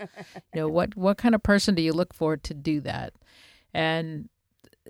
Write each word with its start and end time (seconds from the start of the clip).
know 0.54 0.68
what 0.68 0.96
what 0.96 1.16
kind 1.16 1.34
of 1.34 1.42
person 1.42 1.74
do 1.74 1.82
you 1.82 1.92
look 1.92 2.12
for 2.12 2.36
to 2.36 2.54
do 2.54 2.80
that? 2.80 3.12
And 3.72 4.28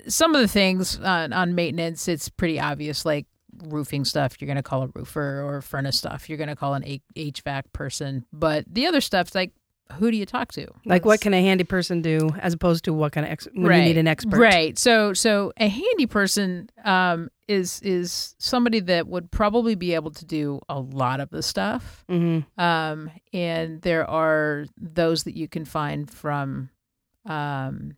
some 0.08 0.34
of 0.34 0.40
the 0.40 0.48
things 0.48 0.98
on, 1.00 1.32
on 1.32 1.54
maintenance, 1.54 2.08
it's 2.08 2.28
pretty 2.28 2.58
obvious. 2.58 3.04
Like 3.04 3.26
roofing 3.68 4.04
stuff, 4.04 4.40
you're 4.40 4.46
going 4.46 4.56
to 4.56 4.62
call 4.62 4.82
a 4.84 4.88
roofer, 4.94 5.42
or 5.42 5.60
furnace 5.60 5.98
stuff, 5.98 6.28
you're 6.28 6.38
going 6.38 6.48
to 6.48 6.56
call 6.56 6.74
an 6.74 7.00
HVAC 7.16 7.64
person. 7.72 8.24
But 8.32 8.64
the 8.66 8.86
other 8.86 9.00
stuff's 9.00 9.34
like, 9.34 9.52
who 9.98 10.10
do 10.10 10.16
you 10.16 10.26
talk 10.26 10.52
to? 10.52 10.66
Like, 10.84 11.04
what 11.04 11.20
can 11.20 11.34
a 11.34 11.40
handy 11.40 11.64
person 11.64 12.02
do 12.02 12.30
as 12.40 12.54
opposed 12.54 12.84
to 12.84 12.92
what 12.92 13.12
kind 13.12 13.26
of 13.26 13.32
ex- 13.32 13.48
when 13.52 13.66
right. 13.66 13.78
you 13.78 13.84
need 13.84 13.96
an 13.96 14.08
expert? 14.08 14.38
Right. 14.38 14.78
So 14.78 15.12
so 15.12 15.52
a 15.56 15.68
handy 15.68 16.06
person 16.06 16.70
um, 16.84 17.30
is 17.48 17.80
is 17.82 18.34
somebody 18.38 18.80
that 18.80 19.06
would 19.06 19.30
probably 19.30 19.74
be 19.74 19.94
able 19.94 20.10
to 20.12 20.24
do 20.24 20.60
a 20.68 20.78
lot 20.78 21.20
of 21.20 21.30
the 21.30 21.42
stuff. 21.42 22.04
Mm-hmm. 22.08 22.60
Um, 22.60 23.10
and 23.32 23.82
there 23.82 24.08
are 24.08 24.66
those 24.76 25.24
that 25.24 25.36
you 25.36 25.48
can 25.48 25.64
find 25.64 26.10
from 26.10 26.70
um, 27.26 27.96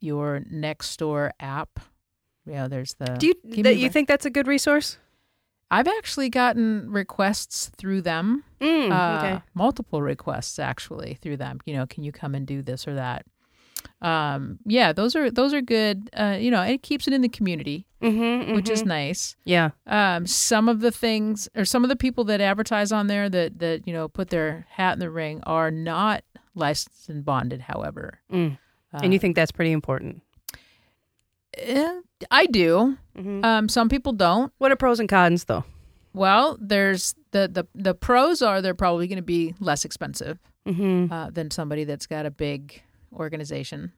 your 0.00 0.40
Nextdoor 0.40 1.30
app. 1.40 1.80
Yeah, 2.46 2.68
there's 2.68 2.94
the. 2.94 3.16
Do 3.18 3.26
you 3.26 3.34
me 3.44 3.72
you 3.72 3.90
think 3.90 4.08
that's 4.08 4.26
a 4.26 4.30
good 4.30 4.46
resource? 4.46 4.98
I've 5.72 5.88
actually 5.88 6.28
gotten 6.28 6.90
requests 6.90 7.70
through 7.76 8.02
them. 8.02 8.44
Mm, 8.60 8.92
uh, 8.92 9.18
okay. 9.18 9.42
multiple 9.54 10.02
requests 10.02 10.58
actually 10.58 11.14
through 11.22 11.38
them. 11.38 11.60
You 11.64 11.74
know, 11.74 11.86
can 11.86 12.04
you 12.04 12.12
come 12.12 12.34
and 12.34 12.46
do 12.46 12.60
this 12.62 12.86
or 12.86 12.94
that? 12.94 13.24
Um, 14.00 14.58
yeah, 14.64 14.92
those 14.92 15.16
are 15.16 15.30
those 15.30 15.52
are 15.54 15.60
good. 15.62 16.10
Uh, 16.16 16.36
you 16.38 16.50
know, 16.50 16.62
it 16.62 16.82
keeps 16.82 17.06
it 17.08 17.14
in 17.14 17.20
the 17.20 17.28
community, 17.28 17.86
Mm-hmm, 18.02 18.54
which 18.54 18.68
is 18.68 18.84
nice. 18.84 19.36
yeah. 19.44 19.70
Um, 19.86 20.26
some 20.26 20.68
of 20.68 20.80
the 20.80 20.90
things 20.90 21.48
or 21.56 21.64
some 21.64 21.84
of 21.84 21.88
the 21.88 21.96
people 21.96 22.24
that 22.24 22.40
advertise 22.40 22.92
on 22.92 23.06
there 23.06 23.28
that 23.28 23.58
that 23.60 23.86
you 23.86 23.92
know 23.92 24.08
put 24.08 24.28
their 24.30 24.66
hat 24.70 24.94
in 24.94 24.98
the 24.98 25.10
ring 25.10 25.40
are 25.44 25.70
not 25.70 26.22
licensed 26.54 27.08
and 27.08 27.24
bonded. 27.24 27.62
However, 27.62 28.20
Mm. 28.32 28.58
and 28.92 29.12
you 29.12 29.18
think 29.18 29.36
that's 29.36 29.52
pretty 29.52 29.72
important? 29.72 30.22
Eh, 31.58 32.00
I 32.30 32.46
do. 32.46 32.96
Mm-hmm. 33.16 33.44
Um, 33.44 33.68
some 33.68 33.88
people 33.88 34.12
don't. 34.12 34.52
What 34.58 34.72
are 34.72 34.76
pros 34.76 35.00
and 35.00 35.08
cons, 35.08 35.44
though? 35.44 35.64
Well, 36.14 36.56
there's 36.60 37.14
the 37.30 37.48
the 37.48 37.66
the 37.74 37.94
pros 37.94 38.42
are 38.42 38.60
they're 38.62 38.74
probably 38.74 39.06
going 39.06 39.16
to 39.16 39.22
be 39.22 39.54
less 39.60 39.84
expensive 39.84 40.38
Mm-hmm. 40.66 41.12
uh, 41.12 41.30
than 41.30 41.50
somebody 41.50 41.82
that's 41.84 42.06
got 42.06 42.24
a 42.24 42.30
big 42.30 42.80
organization. 43.12 43.92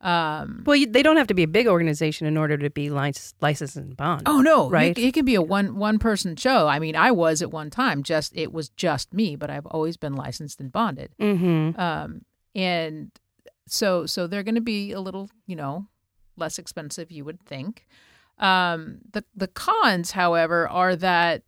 Um, 0.00 0.62
Well, 0.64 0.76
you, 0.76 0.86
they 0.86 1.02
don't 1.02 1.16
have 1.18 1.26
to 1.26 1.34
be 1.34 1.42
a 1.42 1.48
big 1.48 1.66
organization 1.66 2.26
in 2.26 2.36
order 2.38 2.56
to 2.56 2.70
be 2.70 2.88
lic- 2.88 3.16
licensed 3.40 3.76
and 3.76 3.96
bond. 3.96 4.22
oh 4.26 4.40
no, 4.40 4.70
Right. 4.70 4.96
It, 4.96 5.02
it 5.08 5.14
can 5.14 5.24
be 5.26 5.34
a 5.34 5.42
one 5.42 5.76
one 5.76 5.98
person 5.98 6.34
show. 6.36 6.66
I 6.68 6.78
mean, 6.78 6.94
I 6.96 7.10
was 7.10 7.42
at 7.42 7.50
one 7.50 7.68
time. 7.70 8.02
Just 8.04 8.34
it 8.36 8.52
was 8.52 8.68
just 8.70 9.12
me, 9.12 9.36
but 9.36 9.50
I've 9.50 9.66
always 9.66 9.96
been 9.96 10.14
licensed 10.14 10.60
and 10.60 10.70
bonded. 10.72 11.10
Mm-hmm. 11.20 11.78
Um, 11.80 12.22
and 12.54 13.10
so 13.66 14.06
so 14.06 14.26
they're 14.28 14.44
going 14.44 14.54
to 14.54 14.60
be 14.62 14.92
a 14.92 15.00
little, 15.00 15.28
you 15.46 15.56
know, 15.56 15.86
less 16.38 16.58
expensive. 16.58 17.10
You 17.10 17.24
would 17.24 17.40
think. 17.42 17.86
Um, 18.38 18.98
the 19.12 19.24
the 19.34 19.48
cons, 19.48 20.12
however, 20.12 20.68
are 20.68 20.94
that 20.96 21.42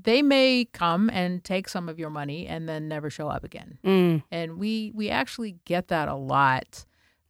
they 0.00 0.22
may 0.22 0.64
come 0.72 1.10
and 1.10 1.42
take 1.42 1.68
some 1.68 1.88
of 1.88 1.98
your 1.98 2.10
money 2.10 2.46
and 2.46 2.68
then 2.68 2.86
never 2.88 3.10
show 3.10 3.28
up 3.28 3.42
again. 3.42 3.78
Mm. 3.84 4.22
And 4.30 4.58
we 4.58 4.92
we 4.94 5.08
actually 5.10 5.56
get 5.64 5.88
that 5.88 6.08
a 6.08 6.14
lot. 6.14 6.84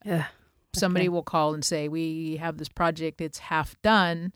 Yeah. 0.05 0.27
Somebody 0.75 1.05
Okay. 1.05 1.09
will 1.09 1.23
call 1.23 1.55
and 1.55 1.65
say, 1.65 1.89
"We 1.89 2.37
have 2.37 2.59
this 2.59 2.69
project; 2.69 3.21
it's 3.21 3.39
half 3.39 3.81
done, 3.83 4.33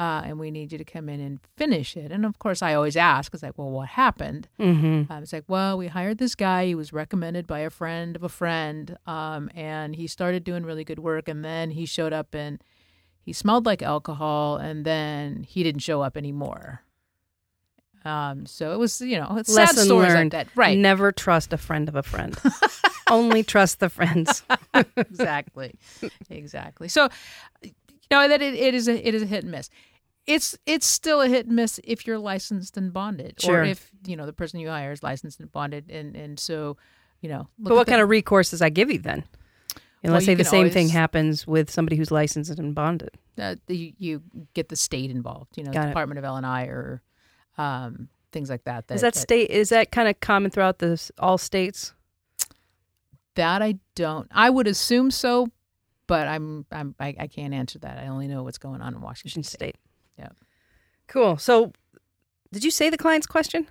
uh, 0.00 0.22
and 0.24 0.38
we 0.38 0.50
need 0.50 0.72
you 0.72 0.78
to 0.78 0.84
come 0.84 1.08
in 1.08 1.20
and 1.20 1.40
finish 1.56 1.96
it." 1.96 2.10
And 2.10 2.24
of 2.24 2.38
course, 2.38 2.62
I 2.62 2.74
always 2.74 2.96
ask, 2.96 3.34
"It's 3.34 3.42
like, 3.42 3.58
well, 3.58 3.70
what 3.70 3.88
happened?" 3.88 4.48
Mm-hmm. 4.58 5.12
Um, 5.12 5.22
it's 5.22 5.32
like, 5.32 5.44
well, 5.48 5.76
we 5.76 5.88
hired 5.88 6.18
this 6.18 6.34
guy. 6.34 6.66
He 6.66 6.74
was 6.74 6.92
recommended 6.92 7.46
by 7.46 7.60
a 7.60 7.70
friend 7.70 8.16
of 8.16 8.22
a 8.22 8.28
friend, 8.28 8.96
um, 9.06 9.50
and 9.54 9.96
he 9.96 10.06
started 10.06 10.44
doing 10.44 10.64
really 10.64 10.84
good 10.84 10.98
work. 10.98 11.28
And 11.28 11.44
then 11.44 11.70
he 11.72 11.86
showed 11.86 12.12
up 12.12 12.34
and 12.34 12.62
he 13.22 13.32
smelled 13.32 13.66
like 13.66 13.82
alcohol, 13.82 14.56
and 14.56 14.84
then 14.84 15.44
he 15.44 15.62
didn't 15.62 15.82
show 15.82 16.02
up 16.02 16.16
anymore. 16.16 16.82
Um, 18.04 18.46
so 18.46 18.72
it 18.72 18.78
was, 18.78 19.00
you 19.00 19.18
know, 19.18 19.36
it's 19.36 19.52
sad 19.52 19.68
Lesson 19.68 19.84
stories 19.84 20.14
learned. 20.14 20.32
like 20.32 20.46
that, 20.46 20.56
right? 20.56 20.76
Never 20.76 21.12
trust 21.12 21.52
a 21.52 21.58
friend 21.58 21.88
of 21.88 21.94
a 21.94 22.02
friend. 22.02 22.36
Only 23.10 23.42
trust 23.42 23.80
the 23.80 23.90
friends. 23.90 24.42
exactly, 24.96 25.74
exactly. 26.30 26.88
So, 26.88 27.08
know 28.10 28.28
that 28.28 28.42
it, 28.42 28.54
it 28.54 28.74
is 28.74 28.88
a 28.88 29.06
it 29.08 29.14
is 29.14 29.22
a 29.22 29.26
hit 29.26 29.42
and 29.44 29.52
miss. 29.52 29.70
It's 30.26 30.56
it's 30.66 30.86
still 30.86 31.20
a 31.22 31.28
hit 31.28 31.46
and 31.46 31.56
miss 31.56 31.80
if 31.84 32.06
you're 32.06 32.18
licensed 32.18 32.76
and 32.76 32.92
bonded, 32.92 33.40
Sure. 33.40 33.60
or 33.60 33.64
if 33.64 33.90
you 34.06 34.16
know 34.16 34.26
the 34.26 34.32
person 34.32 34.60
you 34.60 34.68
hire 34.68 34.92
is 34.92 35.02
licensed 35.02 35.40
and 35.40 35.50
bonded, 35.50 35.90
and 35.90 36.14
and 36.16 36.38
so 36.38 36.76
you 37.20 37.28
know. 37.28 37.48
but 37.58 37.74
what 37.74 37.86
kind 37.86 38.00
of 38.00 38.08
recourse 38.08 38.50
does 38.50 38.62
I 38.62 38.68
give 38.68 38.90
you 38.90 38.98
then? 38.98 39.24
And 40.02 40.12
Well, 40.12 40.14
let's 40.14 40.26
say 40.26 40.34
the 40.34 40.44
same 40.44 40.70
thing 40.70 40.88
happens 40.88 41.46
with 41.46 41.70
somebody 41.70 41.96
who's 41.96 42.10
licensed 42.10 42.58
and 42.58 42.74
bonded. 42.74 43.10
uh, 43.38 43.56
you, 43.68 43.92
you 43.98 44.22
get 44.54 44.70
the 44.70 44.76
state 44.76 45.10
involved, 45.10 45.58
you 45.58 45.64
know, 45.64 45.72
Got 45.72 45.84
it. 45.84 45.88
Department 45.88 46.18
of 46.18 46.24
L 46.24 46.36
and 46.36 46.46
I 46.46 46.64
or 46.64 47.02
um, 47.58 48.08
things 48.32 48.48
like 48.48 48.64
that. 48.64 48.84
Is 48.90 49.02
that 49.02 49.14
state? 49.14 49.50
Is 49.50 49.68
that 49.68 49.90
kind 49.92 50.08
of 50.08 50.18
common 50.20 50.50
throughout 50.50 50.78
the 50.78 51.10
all 51.18 51.36
states? 51.38 51.92
that 53.36 53.62
I 53.62 53.74
don't. 53.94 54.28
I 54.32 54.50
would 54.50 54.66
assume 54.66 55.10
so, 55.10 55.48
but 56.10 56.28
I'm 56.28 56.66
I'm 56.70 56.94
I, 57.00 57.14
I 57.18 57.26
can't 57.28 57.54
answer 57.54 57.78
that. 57.80 57.96
I 57.98 58.08
only 58.08 58.26
know 58.28 58.42
what's 58.42 58.58
going 58.58 58.82
on 58.82 58.94
in 58.94 59.00
Washington 59.00 59.42
State. 59.44 59.56
State. 59.58 59.76
Yeah. 60.18 60.28
Cool. 61.08 61.38
So, 61.38 61.72
did 62.52 62.62
you 62.64 62.70
say 62.70 62.90
the 62.90 62.98
client's 62.98 63.26
question? 63.26 63.66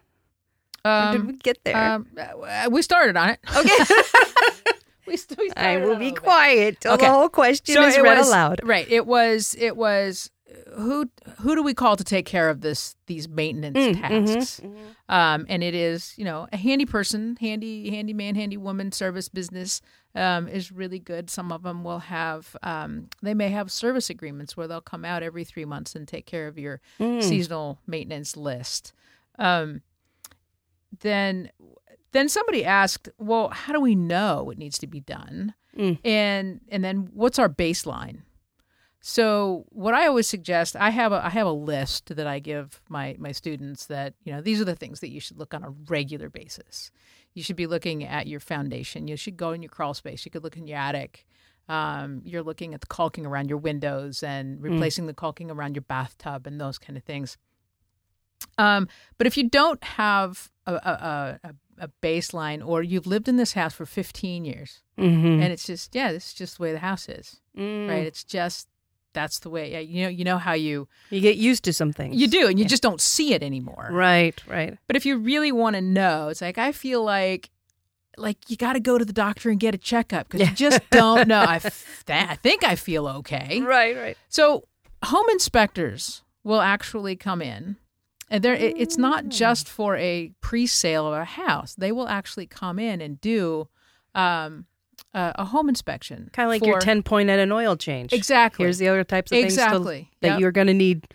or 0.86 1.12
did 1.12 1.24
we 1.25 1.30
Um, 1.33 1.39
get 1.44 1.57
there? 1.65 1.75
um, 1.77 2.07
uh, 2.18 2.69
we 2.71 2.81
started 2.81 3.15
on 3.18 3.30
it. 3.31 3.39
okay. 3.56 3.77
We, 5.07 5.18
st- 5.18 5.39
we 5.39 5.50
I 5.50 5.51
started 5.51 5.81
will 5.86 5.95
on 5.95 6.01
it 6.03 6.06
a 6.07 6.09
be 6.12 6.15
quiet 6.15 6.81
till 6.81 6.94
Okay. 6.94 7.07
the 7.07 7.12
whole 7.12 7.30
question 7.30 7.74
So 7.74 7.81
is 7.88 7.97
read 7.97 8.18
was- 8.19 8.27
aloud. 8.27 8.62
Right. 8.63 8.88
It 8.92 9.07
was 9.07 9.56
it 9.57 9.75
was 9.75 10.30
who 10.77 11.09
who 11.42 11.56
do 11.56 11.63
we 11.63 11.74
call 11.74 11.95
to 11.97 12.03
take 12.03 12.27
care 12.27 12.47
of 12.50 12.62
this 12.62 12.95
these 13.07 13.27
maintenance 13.27 13.75
Mm, 13.77 13.95
mhm, 13.95 14.25
tasks? 14.35 14.62
Um, 15.09 15.45
and 15.50 15.63
it 15.63 15.74
is 15.74 16.13
you 16.15 16.25
know 16.25 16.47
a 16.53 16.57
handy 16.57 16.85
person, 16.85 17.38
handy 17.42 17.89
handy 17.89 18.13
man, 18.13 18.35
handy 18.35 18.57
woman 18.57 18.92
service 18.92 19.30
business 19.30 19.81
um, 20.15 20.47
is 20.47 20.71
really 20.71 21.00
good. 21.00 21.29
Some 21.29 21.51
of 21.51 21.63
them 21.63 21.83
will 21.83 22.00
have 22.00 22.56
um, 22.63 23.09
they 23.21 23.33
may 23.33 23.50
have 23.50 23.71
service 23.71 24.09
agreements 24.09 24.57
where 24.57 24.67
they'll 24.67 24.81
come 24.81 25.06
out 25.06 25.23
every 25.23 25.44
three 25.44 25.65
months 25.65 25.95
and 25.95 26.07
take 26.07 26.25
care 26.25 26.47
of 26.47 26.57
your 26.57 26.81
Mm. 27.00 27.21
seasonal 27.23 27.79
maintenance 27.88 28.35
list. 28.38 28.94
Um, 29.38 29.81
then 31.01 31.51
then 32.11 32.27
somebody 32.27 32.65
asked, 32.65 33.07
well, 33.19 33.50
how 33.50 33.71
do 33.73 33.79
we 33.79 33.94
know 33.95 34.50
it 34.50 34.57
needs 34.57 34.79
to 34.79 34.88
be 34.88 35.00
done? 35.00 35.53
Mm. 35.77 36.00
And 36.03 36.61
and 36.69 36.83
then 36.83 37.09
what's 37.13 37.38
our 37.39 37.50
baseline? 37.50 38.21
So 39.01 39.65
what 39.69 39.94
I 39.94 40.07
always 40.07 40.27
suggest, 40.27 40.75
I 40.75 40.89
have 40.89 41.11
a 41.13 41.23
I 41.25 41.29
have 41.29 41.47
a 41.47 41.51
list 41.51 42.15
that 42.15 42.27
I 42.27 42.39
give 42.39 42.81
my 42.89 43.15
my 43.19 43.31
students 43.31 43.85
that 43.85 44.13
you 44.23 44.33
know 44.33 44.41
these 44.41 44.59
are 44.59 44.65
the 44.65 44.75
things 44.75 45.00
that 45.00 45.09
you 45.09 45.19
should 45.21 45.38
look 45.38 45.53
on 45.53 45.63
a 45.63 45.69
regular 45.88 46.29
basis. 46.29 46.91
You 47.34 47.44
should 47.44 47.56
be 47.56 47.68
looking 47.68 48.04
at 48.04 48.28
your 48.28 48.40
foundation. 48.40 49.08
You 49.08 49.16
should 49.16 49.38
go 49.38 49.52
in 49.52 49.62
your 49.62 49.70
crawl 49.70 49.94
space. 49.94 50.26
You 50.26 50.31
could 50.31 50.44
look 50.44 50.58
in 50.58 50.68
your 50.68 50.78
attic. 50.78 51.26
Um, 51.68 52.22
you're 52.26 52.42
looking 52.44 52.74
at 52.74 52.81
the 52.81 52.88
caulking 52.88 53.26
around 53.26 53.50
your 53.50 53.60
windows 53.60 54.24
and 54.24 54.62
replacing 54.62 55.06
the 55.06 55.14
caulking 55.14 55.52
around 55.52 55.76
your 55.76 55.84
bathtub 55.84 56.48
and 56.48 56.60
those 56.60 56.80
kind 56.80 56.98
of 56.98 57.04
things. 57.04 57.38
Um, 58.58 58.88
but 59.18 59.28
if 59.28 59.38
you 59.38 59.50
don't 59.50 59.84
have 59.84 60.50
a, 60.66 60.74
a, 60.74 61.40
a, 61.44 61.54
a 61.86 61.90
baseline 62.02 62.66
or 62.66 62.81
you've 62.81 63.08
lived 63.08 63.28
in 63.28 63.38
this 63.38 63.54
house 63.54 63.74
for 63.74 63.86
15 63.86 64.46
years 64.46 64.81
Mm-hmm. 64.98 65.42
and 65.42 65.54
it's 65.54 65.66
just 65.66 65.96
yeah 65.96 66.12
this 66.12 66.28
is 66.28 66.34
just 66.34 66.58
the 66.58 66.64
way 66.64 66.74
the 66.74 66.80
house 66.80 67.08
is 67.08 67.40
right 67.56 68.06
it's 68.06 68.22
just 68.26 68.68
that's 69.13 69.39
the 69.39 69.50
way 69.50 69.71
yeah, 69.71 69.79
you 69.79 70.03
know 70.03 70.09
you 70.09 70.23
know 70.23 70.38
how 70.38 70.53
you 70.53 70.88
You 71.09 71.19
get 71.21 71.38
used 71.38 71.63
to 71.65 71.73
some 71.73 71.91
things. 71.94 72.15
you 72.15 72.27
do 72.27 72.47
and 72.47 72.59
you 72.59 72.65
just 72.65 72.83
don't 72.83 73.01
see 73.01 73.33
it 73.33 73.41
anymore. 73.44 73.89
Right, 73.91 74.41
right. 74.47 74.77
but 74.88 74.95
if 74.95 75.06
you 75.06 75.17
really 75.17 75.51
want 75.51 75.75
to 75.75 75.81
know 75.81 76.29
it's 76.29 76.41
like 76.41 76.57
i 76.57 76.71
feel 76.71 77.03
like 77.03 77.50
like 78.17 78.38
you 78.50 78.57
got 78.57 78.73
to 78.73 78.79
go 78.79 78.97
to 78.97 79.06
the 79.06 79.13
doctor 79.13 79.50
and 79.50 79.59
get 79.59 79.73
a 79.73 79.77
checkup 79.77 80.27
because 80.29 80.50
you 80.50 80.53
just 80.56 80.81
don't 80.89 81.27
know. 81.27 81.39
I, 81.41 81.56
f- 81.63 82.03
I 82.09 82.35
think 82.35 82.63
i 82.65 82.75
feel 82.75 83.07
okay. 83.07 83.61
Right, 83.61 83.95
right. 83.95 84.17
so 84.27 84.65
home 85.03 85.25
inspectors 85.29 86.21
will 86.44 86.59
actually 86.61 87.15
come 87.15 87.41
in 87.41 87.77
and 88.29 88.44
there 88.44 88.53
it, 88.53 88.75
it's 88.77 88.97
not 88.97 89.29
just 89.29 89.67
for 89.69 89.95
a 89.95 90.31
pre-sale 90.41 91.07
of 91.07 91.13
a 91.13 91.25
house. 91.25 91.75
They 91.75 91.91
will 91.91 92.07
actually 92.07 92.45
come 92.45 92.77
in 92.77 93.01
and 93.01 93.19
do 93.21 93.69
um, 94.13 94.65
a, 95.13 95.33
a 95.39 95.45
home 95.45 95.69
inspection 95.69 96.29
Kind 96.33 96.45
of 96.47 96.51
like 96.51 96.59
for- 96.59 96.67
your 96.67 96.79
10 96.79 97.03
point 97.03 97.29
at 97.29 97.39
an 97.39 97.51
oil 97.51 97.75
change. 97.75 98.13
exactly 98.13 98.63
Here's 98.65 98.77
the 98.77 98.88
other 98.89 99.03
types 99.03 99.31
of 99.31 99.35
things 99.38 99.56
to- 99.56 99.61
Exactly. 99.63 100.09
that 100.21 100.27
Yep. 100.29 100.39
you're 100.39 100.51
going 100.51 100.67
to 100.67 100.73
need 100.73 101.07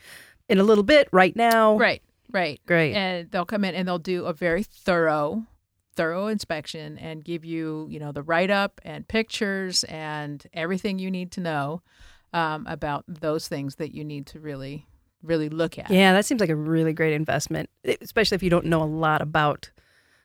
in 0.49 0.58
a 0.58 0.62
little 0.64 0.85
bit 0.85 1.08
right 1.12 1.35
now. 1.37 1.76
right 1.76 2.02
right 2.32 2.61
Great. 2.67 2.94
and 2.94 3.31
they'll 3.31 3.44
come 3.44 3.64
in 3.64 3.75
and 3.75 3.87
they'll 3.87 3.99
do 3.99 4.25
a 4.25 4.32
very 4.32 4.62
thorough 4.64 5.44
thorough 5.94 6.26
inspection 6.26 6.99
and 6.99 7.25
give 7.25 7.44
you 7.44 7.87
you 7.88 8.00
know 8.00 8.11
the 8.11 8.23
write-up 8.23 8.81
and 8.85 9.06
pictures 9.06 9.85
and 9.85 10.44
everything 10.52 10.99
you 10.99 11.08
need 11.11 11.31
to 11.31 11.41
know 11.41 11.81
um, 12.32 12.67
about 12.67 13.05
those 13.06 13.46
things 13.46 13.76
that 13.76 13.94
you 13.94 14.02
need 14.05 14.26
to 14.26 14.41
really 14.41 14.87
really 15.23 15.49
look 15.49 15.79
at 15.79 15.88
Yeah, 15.91 16.12
that 16.12 16.26
seems 16.26 16.41
like 16.41 16.50
a 16.50 16.56
really 16.56 16.93
great 16.93 17.12
investment, 17.14 17.70
especially 18.02 18.35
if 18.35 18.43
you 18.43 18.50
don't 18.50 18.67
know 18.67 18.82
a 18.82 18.85
lot 18.85 19.23
about 19.23 19.70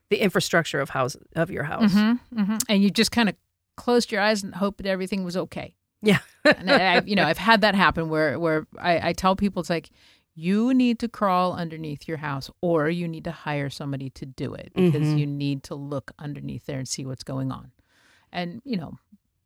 the 0.10 0.18
infrastructure 0.18 0.82
of 0.82 0.90
house 0.90 1.16
of 1.36 1.52
your 1.52 1.64
house. 1.66 1.94
hmm 1.94 2.14
hmm 2.36 2.58
And 2.68 2.82
you 2.84 2.90
just 2.90 3.12
kind 3.12 3.30
of 3.30 3.36
closed 3.80 4.12
your 4.12 4.22
eyes 4.22 4.44
and 4.44 4.54
hoped 4.56 4.78
that 4.84 4.88
everything 4.90 5.24
was 5.24 5.36
okay. 5.38 5.74
Yeah. 6.02 6.20
and 6.46 6.70
I, 6.72 7.02
you 7.02 7.16
know, 7.16 7.26
I've 7.26 7.38
had 7.38 7.62
that 7.62 7.76
happen 7.76 8.10
where 8.10 8.38
where 8.40 8.68
I, 8.80 9.10
I 9.10 9.14
tell 9.14 9.36
people 9.36 9.60
it's 9.62 9.70
like 9.70 9.90
you 10.36 10.74
need 10.74 11.00
to 11.00 11.08
crawl 11.10 11.54
underneath 11.54 12.08
your 12.08 12.18
house, 12.18 12.50
or 12.62 12.90
you 12.90 13.08
need 13.08 13.26
to 13.26 13.32
hire 13.32 13.70
somebody 13.70 14.10
to 14.12 14.26
do 14.26 14.54
it 14.54 14.72
because 14.74 15.08
Mhm. 15.08 15.20
you 15.20 15.26
need 15.28 15.64
to 15.64 15.76
look 15.76 16.12
underneath 16.18 16.66
there 16.66 16.78
and 16.80 16.88
see 16.88 17.06
what's 17.06 17.24
going 17.24 17.52
on. 17.52 17.72
And 18.32 18.62
you 18.64 18.78
know, 18.78 18.98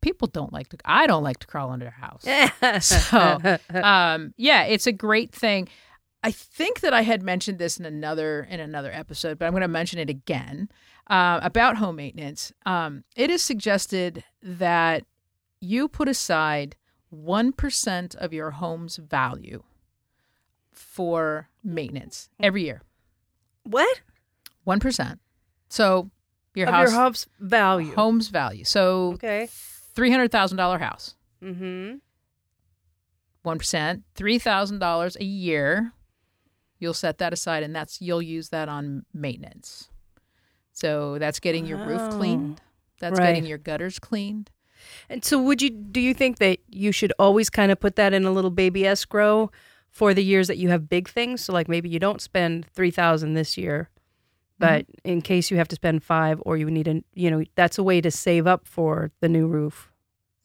people 0.02 0.28
don't 0.28 0.54
like 0.54 0.68
to. 0.70 0.78
I 0.86 1.08
don't 1.08 1.24
like 1.24 1.40
to 1.40 1.48
crawl 1.48 1.72
under 1.72 1.88
a 1.88 1.92
house. 2.06 2.26
So, 2.84 3.58
um, 3.74 4.34
yeah, 4.38 4.64
it's 4.66 4.86
a 4.88 4.92
great 4.92 5.32
thing. 5.34 5.70
I 6.26 6.32
think 6.32 6.80
that 6.82 6.94
I 6.94 7.02
had 7.02 7.22
mentioned 7.24 7.58
this 7.60 7.78
in 7.80 7.86
another 7.86 8.48
in 8.50 8.60
another 8.60 8.92
episode, 8.94 9.40
but 9.40 9.46
I'm 9.46 9.52
going 9.54 9.62
to 9.62 9.68
mention 9.68 10.00
it 10.00 10.10
again 10.10 10.70
uh, 11.08 11.40
about 11.44 11.78
home 11.78 11.98
maintenance. 11.98 12.52
Um, 12.66 13.04
it 13.16 13.30
is 13.30 13.42
suggested 13.44 14.24
that 14.42 15.06
you 15.60 15.88
put 15.88 16.08
aside 16.08 16.76
one 17.10 17.52
percent 17.54 18.16
of 18.16 18.34
your 18.34 18.52
home's 18.52 18.98
value 18.98 19.64
for 20.72 21.50
maintenance 21.64 22.30
every 22.40 22.64
year. 22.64 22.82
what? 23.64 24.02
One 24.64 24.80
percent. 24.80 25.20
So 25.70 26.10
your 26.56 26.68
of 26.68 26.74
house 26.74 26.90
your 26.92 27.00
house 27.00 27.26
value. 27.40 27.94
home's 27.96 28.30
value. 28.30 28.64
So 28.64 29.14
Okay. 29.14 29.48
three 29.94 30.10
hundred 30.12 30.32
thousand 30.32 30.58
dollar 30.58 30.80
house. 30.80 31.16
Mm-hmm. 31.44 31.96
one 33.44 33.58
percent, 33.58 34.04
three 34.16 34.40
thousand 34.40 34.80
dollars 34.80 35.18
a 35.20 35.24
year. 35.26 35.92
You'll 36.80 36.94
set 36.94 37.18
that 37.20 37.34
aside, 37.34 37.64
and 37.64 37.76
that's 37.76 38.02
you'll 38.02 38.22
use 38.22 38.50
that 38.50 38.70
on 38.70 39.06
maintenance. 39.14 39.90
So 40.74 41.18
that's 41.20 41.40
getting 41.40 41.66
your 41.66 41.78
roof 41.86 42.02
Oh, 42.04 42.18
cleaned. 42.18 42.62
That's 43.00 43.18
right. 43.20 43.28
getting 43.28 43.46
your 43.46 43.58
gutters 43.58 44.00
cleaned. 44.00 44.50
And 45.10 45.24
so, 45.24 45.42
would 45.42 45.62
you 45.62 45.70
do 45.70 46.02
you 46.02 46.14
think 46.14 46.40
that 46.40 46.60
you 46.70 46.92
should 46.92 47.14
always 47.18 47.50
kind 47.50 47.72
of 47.72 47.80
put 47.80 47.96
that 47.96 48.12
in 48.14 48.26
a 48.26 48.32
little 48.32 48.52
baby 48.52 48.86
escrow 48.86 49.50
for 49.90 50.14
the 50.14 50.24
years 50.24 50.48
that 50.48 50.58
you 50.58 50.70
have 50.70 50.90
big 50.90 51.08
things? 51.08 51.42
So, 51.46 51.54
like 51.54 51.70
maybe 51.70 51.88
you 51.90 52.00
don't 52.00 52.20
spend 52.22 52.66
three 52.74 52.92
thousand 52.92 53.34
this 53.36 53.58
year, 53.58 53.90
but 54.60 54.86
mm-hmm. 54.88 55.10
in 55.12 55.22
case 55.22 55.50
you 55.52 55.58
have 55.58 55.70
to 55.70 55.76
spend 55.76 56.04
five, 56.04 56.42
or 56.46 56.58
you 56.58 56.70
need 56.70 56.88
a, 56.90 57.02
you 57.14 57.32
know, 57.32 57.44
that's 57.56 57.78
a 57.78 57.84
way 57.84 58.02
to 58.02 58.12
save 58.12 58.46
up 58.46 58.68
for 58.68 59.12
the 59.22 59.30
new 59.30 59.48
roof 59.48 59.92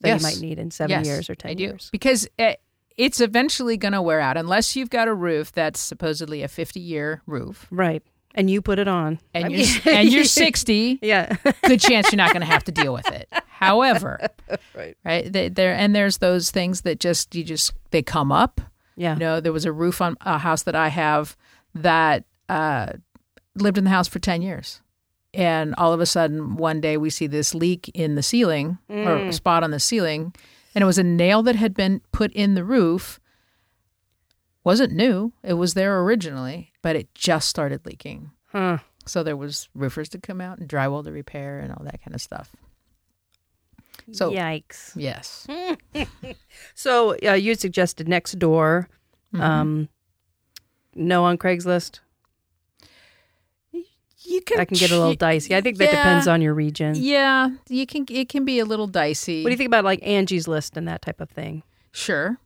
that 0.01 0.07
Yes. 0.09 0.21
you 0.21 0.27
might 0.27 0.39
need 0.47 0.57
in 0.59 0.71
seven 0.71 0.91
Yes, 0.91 1.05
years 1.05 1.29
or 1.29 1.33
I 1.33 1.35
ten 1.35 1.55
do 1.57 1.63
years. 1.63 1.89
because 1.91 2.25
it, 2.37 2.61
it's 2.95 3.19
eventually 3.19 3.75
going 3.75 3.91
to 3.93 4.01
wear 4.01 4.21
out 4.21 4.37
unless 4.37 4.73
you've 4.75 4.89
got 4.89 5.07
a 5.09 5.13
roof 5.13 5.51
that's 5.51 5.79
supposedly 5.81 6.43
a 6.43 6.47
fifty-year 6.47 7.21
roof, 7.25 7.67
Right. 7.71 8.03
And 8.35 8.49
you 8.49 8.61
put 8.61 8.77
it 8.79 8.87
on, 8.87 9.19
and 9.33 9.45
I 9.45 9.47
you're 9.49 9.67
and 9.93 10.09
you're 10.11 10.23
sixty. 10.23 10.99
yeah. 11.01 11.35
Good 11.63 11.81
chance 11.81 12.11
you're 12.11 12.17
not 12.17 12.31
going 12.31 12.41
to 12.41 12.45
have 12.47 12.63
to 12.65 12.71
deal 12.71 12.93
with 12.93 13.07
it. 13.11 13.27
However, 13.47 14.19
right. 14.75 14.95
right 15.03 15.31
they- 15.33 15.49
there 15.49 15.73
and 15.73 15.95
there's 15.95 16.19
those 16.19 16.51
things 16.51 16.81
that 16.81 16.99
just 16.99 17.33
you 17.35 17.43
just 17.43 17.73
they 17.91 18.01
come 18.01 18.31
up 18.31 18.61
Yeah. 18.95 19.13
You 19.13 19.19
know, 19.19 19.39
there 19.41 19.51
was 19.51 19.65
a 19.65 19.71
roof 19.73 19.99
on 20.01 20.15
a 20.21 20.37
house 20.37 20.63
that 20.63 20.75
I 20.75 20.89
have 20.89 21.35
that 21.75 22.23
uh, 22.47 22.93
lived 23.55 23.77
in 23.77 23.83
the 23.83 23.89
house 23.89 24.07
for 24.07 24.19
10 24.19 24.41
years. 24.41 24.81
And 25.33 25.75
all 25.77 25.93
of 25.93 25.99
a 25.99 26.05
sudden, 26.05 26.55
one 26.57 26.81
day 26.81 26.97
we 26.97 27.09
see 27.09 27.27
this 27.27 27.53
leak 27.53 27.89
in 27.93 28.15
the 28.15 28.23
ceiling 28.23 28.77
or 28.89 29.15
a 29.17 29.33
spot 29.33 29.63
on 29.63 29.71
the 29.71 29.79
ceiling. 29.79 30.33
And 30.73 30.81
it 30.81 30.85
was 30.85 30.97
a 30.97 31.03
nail 31.03 31.43
that 31.43 31.55
had 31.55 31.73
been 31.73 32.01
put 32.11 32.31
in 32.33 32.55
the 32.55 32.63
roof. 32.63 33.19
Wasn't 34.63 34.93
new, 34.93 35.33
it 35.43 35.53
was 35.53 35.73
there 35.73 36.01
originally, 36.01 36.73
but 36.81 36.95
it 36.95 37.13
just 37.15 37.47
started 37.49 37.85
leaking. 37.85 38.31
Huh. 38.47 38.79
So 39.05 39.23
there 39.23 39.37
was 39.37 39.69
roofers 39.73 40.09
to 40.09 40.19
come 40.19 40.41
out 40.41 40.59
and 40.59 40.69
drywall 40.69 41.03
to 41.03 41.11
repair 41.11 41.59
and 41.59 41.71
all 41.71 41.83
that 41.85 42.03
kind 42.03 42.13
of 42.13 42.21
stuff. 42.21 42.55
So, 44.11 44.31
Yikes. 44.31 44.91
yes. 44.95 45.47
So 46.75 47.15
uh, 47.25 47.33
you 47.33 47.55
suggested 47.55 48.07
Nextdoor. 48.07 48.87
Mm-hmm. 49.33 49.41
Um, 49.41 49.89
no 50.95 51.23
on 51.25 51.37
Craigslist. 51.37 51.99
You 54.21 54.41
can 54.41 54.57
That 54.57 54.67
can 54.67 54.77
get 54.77 54.91
a 54.91 54.97
little 54.97 55.15
dicey. 55.15 55.55
I 55.55 55.61
think 55.61 55.77
that 55.77 55.85
yeah. 55.85 56.03
depends 56.03 56.27
on 56.27 56.41
your 56.41 56.53
region. 56.53 56.93
Yeah, 56.97 57.49
you 57.69 57.85
can. 57.87 58.05
It 58.09 58.29
can 58.29 58.45
be 58.45 58.59
a 58.59 58.65
little 58.65 58.85
dicey. 58.85 59.43
What 59.43 59.49
do 59.49 59.51
you 59.51 59.57
think 59.57 59.69
about 59.69 59.85
like 59.85 59.99
Angie's 60.03 60.47
List 60.47 60.75
and 60.75 60.87
that 60.87 61.01
type 61.01 61.21
of 61.21 61.29
thing? 61.29 61.63
Sure, 61.91 62.37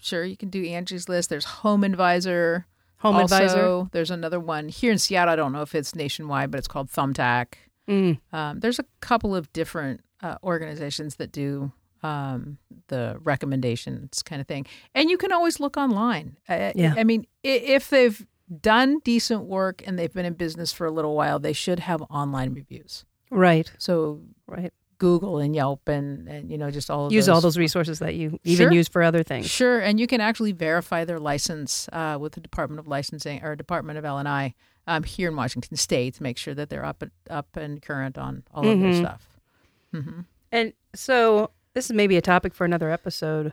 sure. 0.00 0.24
You 0.24 0.36
can 0.36 0.50
do 0.50 0.64
Angie's 0.64 1.08
List. 1.08 1.30
There's 1.30 1.46
HomeAdvisor. 1.46 2.64
Home 2.98 3.14
also, 3.14 3.36
Advisor. 3.36 3.88
There's 3.92 4.10
another 4.10 4.40
one 4.40 4.68
here 4.68 4.90
in 4.90 4.98
Seattle. 4.98 5.32
I 5.32 5.36
don't 5.36 5.52
know 5.52 5.62
if 5.62 5.74
it's 5.74 5.94
nationwide, 5.94 6.50
but 6.50 6.58
it's 6.58 6.66
called 6.66 6.88
Thumbtack. 6.90 7.54
Mm. 7.88 8.18
Um, 8.32 8.60
there's 8.60 8.78
a 8.80 8.84
couple 9.00 9.36
of 9.36 9.52
different 9.52 10.00
uh, 10.22 10.36
organizations 10.42 11.16
that 11.16 11.30
do 11.30 11.70
um, 12.02 12.58
the 12.88 13.16
recommendations 13.22 14.22
kind 14.22 14.40
of 14.40 14.46
thing, 14.48 14.66
and 14.94 15.10
you 15.10 15.16
can 15.16 15.32
always 15.32 15.60
look 15.60 15.76
online. 15.76 16.36
Uh, 16.48 16.72
Yeah. 16.74 16.94
I 16.96 17.04
mean, 17.04 17.26
if 17.42 17.88
they've 17.90 18.26
done 18.60 18.98
decent 19.04 19.44
work 19.44 19.82
and 19.86 19.98
they've 19.98 20.12
been 20.12 20.24
in 20.26 20.34
business 20.34 20.72
for 20.72 20.86
a 20.86 20.90
little 20.90 21.14
while, 21.14 21.38
they 21.38 21.52
should 21.52 21.80
have 21.80 22.02
online 22.02 22.52
reviews. 22.52 23.04
Right. 23.30 23.70
So 23.78 24.22
Right. 24.46 24.72
Google 24.98 25.38
and 25.38 25.54
Yelp 25.54 25.88
and, 25.88 26.28
and 26.28 26.50
you 26.50 26.58
know 26.58 26.70
just 26.70 26.90
all 26.90 27.06
of 27.06 27.12
Use 27.12 27.26
those. 27.26 27.34
all 27.34 27.40
those 27.40 27.56
resources 27.56 27.98
that 28.00 28.14
you 28.14 28.38
even 28.44 28.64
Sure. 28.66 28.72
use 28.72 28.88
for 28.88 29.02
other 29.02 29.22
things. 29.22 29.48
Sure, 29.48 29.78
and 29.80 29.98
you 30.00 30.06
can 30.06 30.20
actually 30.20 30.52
verify 30.52 31.04
their 31.04 31.18
license 31.20 31.88
uh, 31.92 32.16
with 32.20 32.32
the 32.32 32.40
Department 32.40 32.80
of 32.80 32.88
Licensing 32.88 33.42
or 33.44 33.54
Department 33.56 33.98
of 33.98 34.04
L 34.04 34.18
and 34.18 34.28
I 34.28 34.54
um, 34.86 35.04
here 35.04 35.28
in 35.30 35.36
Washington 35.36 35.76
State 35.76 36.14
to 36.14 36.22
make 36.22 36.36
sure 36.38 36.54
that 36.54 36.68
they're 36.70 36.84
up 36.84 37.02
up 37.30 37.56
and 37.56 37.80
current 37.80 38.18
on 38.18 38.42
all 38.52 38.68
of 38.68 38.80
their 38.80 38.90
Mhm. 38.90 38.98
stuff. 38.98 39.28
hmm 39.92 40.20
And 40.52 40.72
so 40.94 41.50
this 41.74 41.86
is 41.86 41.92
maybe 41.92 42.16
a 42.16 42.22
topic 42.22 42.54
for 42.54 42.64
another 42.64 42.90
episode. 42.90 43.52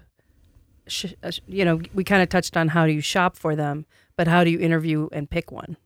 Uh, 1.23 1.31
you 1.47 1.65
know, 1.65 1.81
we 1.93 2.03
kind 2.03 2.21
of 2.23 2.29
touched 2.29 2.55
on 2.57 2.69
how 2.69 2.85
do 2.85 2.91
you 2.91 3.01
shop 3.01 3.35
for 3.37 3.55
them, 3.55 3.85
but 4.15 4.27
how 4.27 4.43
do 4.43 4.49
you 4.49 4.59
interview 4.59 5.09
and 5.11 5.29
pick 5.29 5.51
one? 5.51 5.77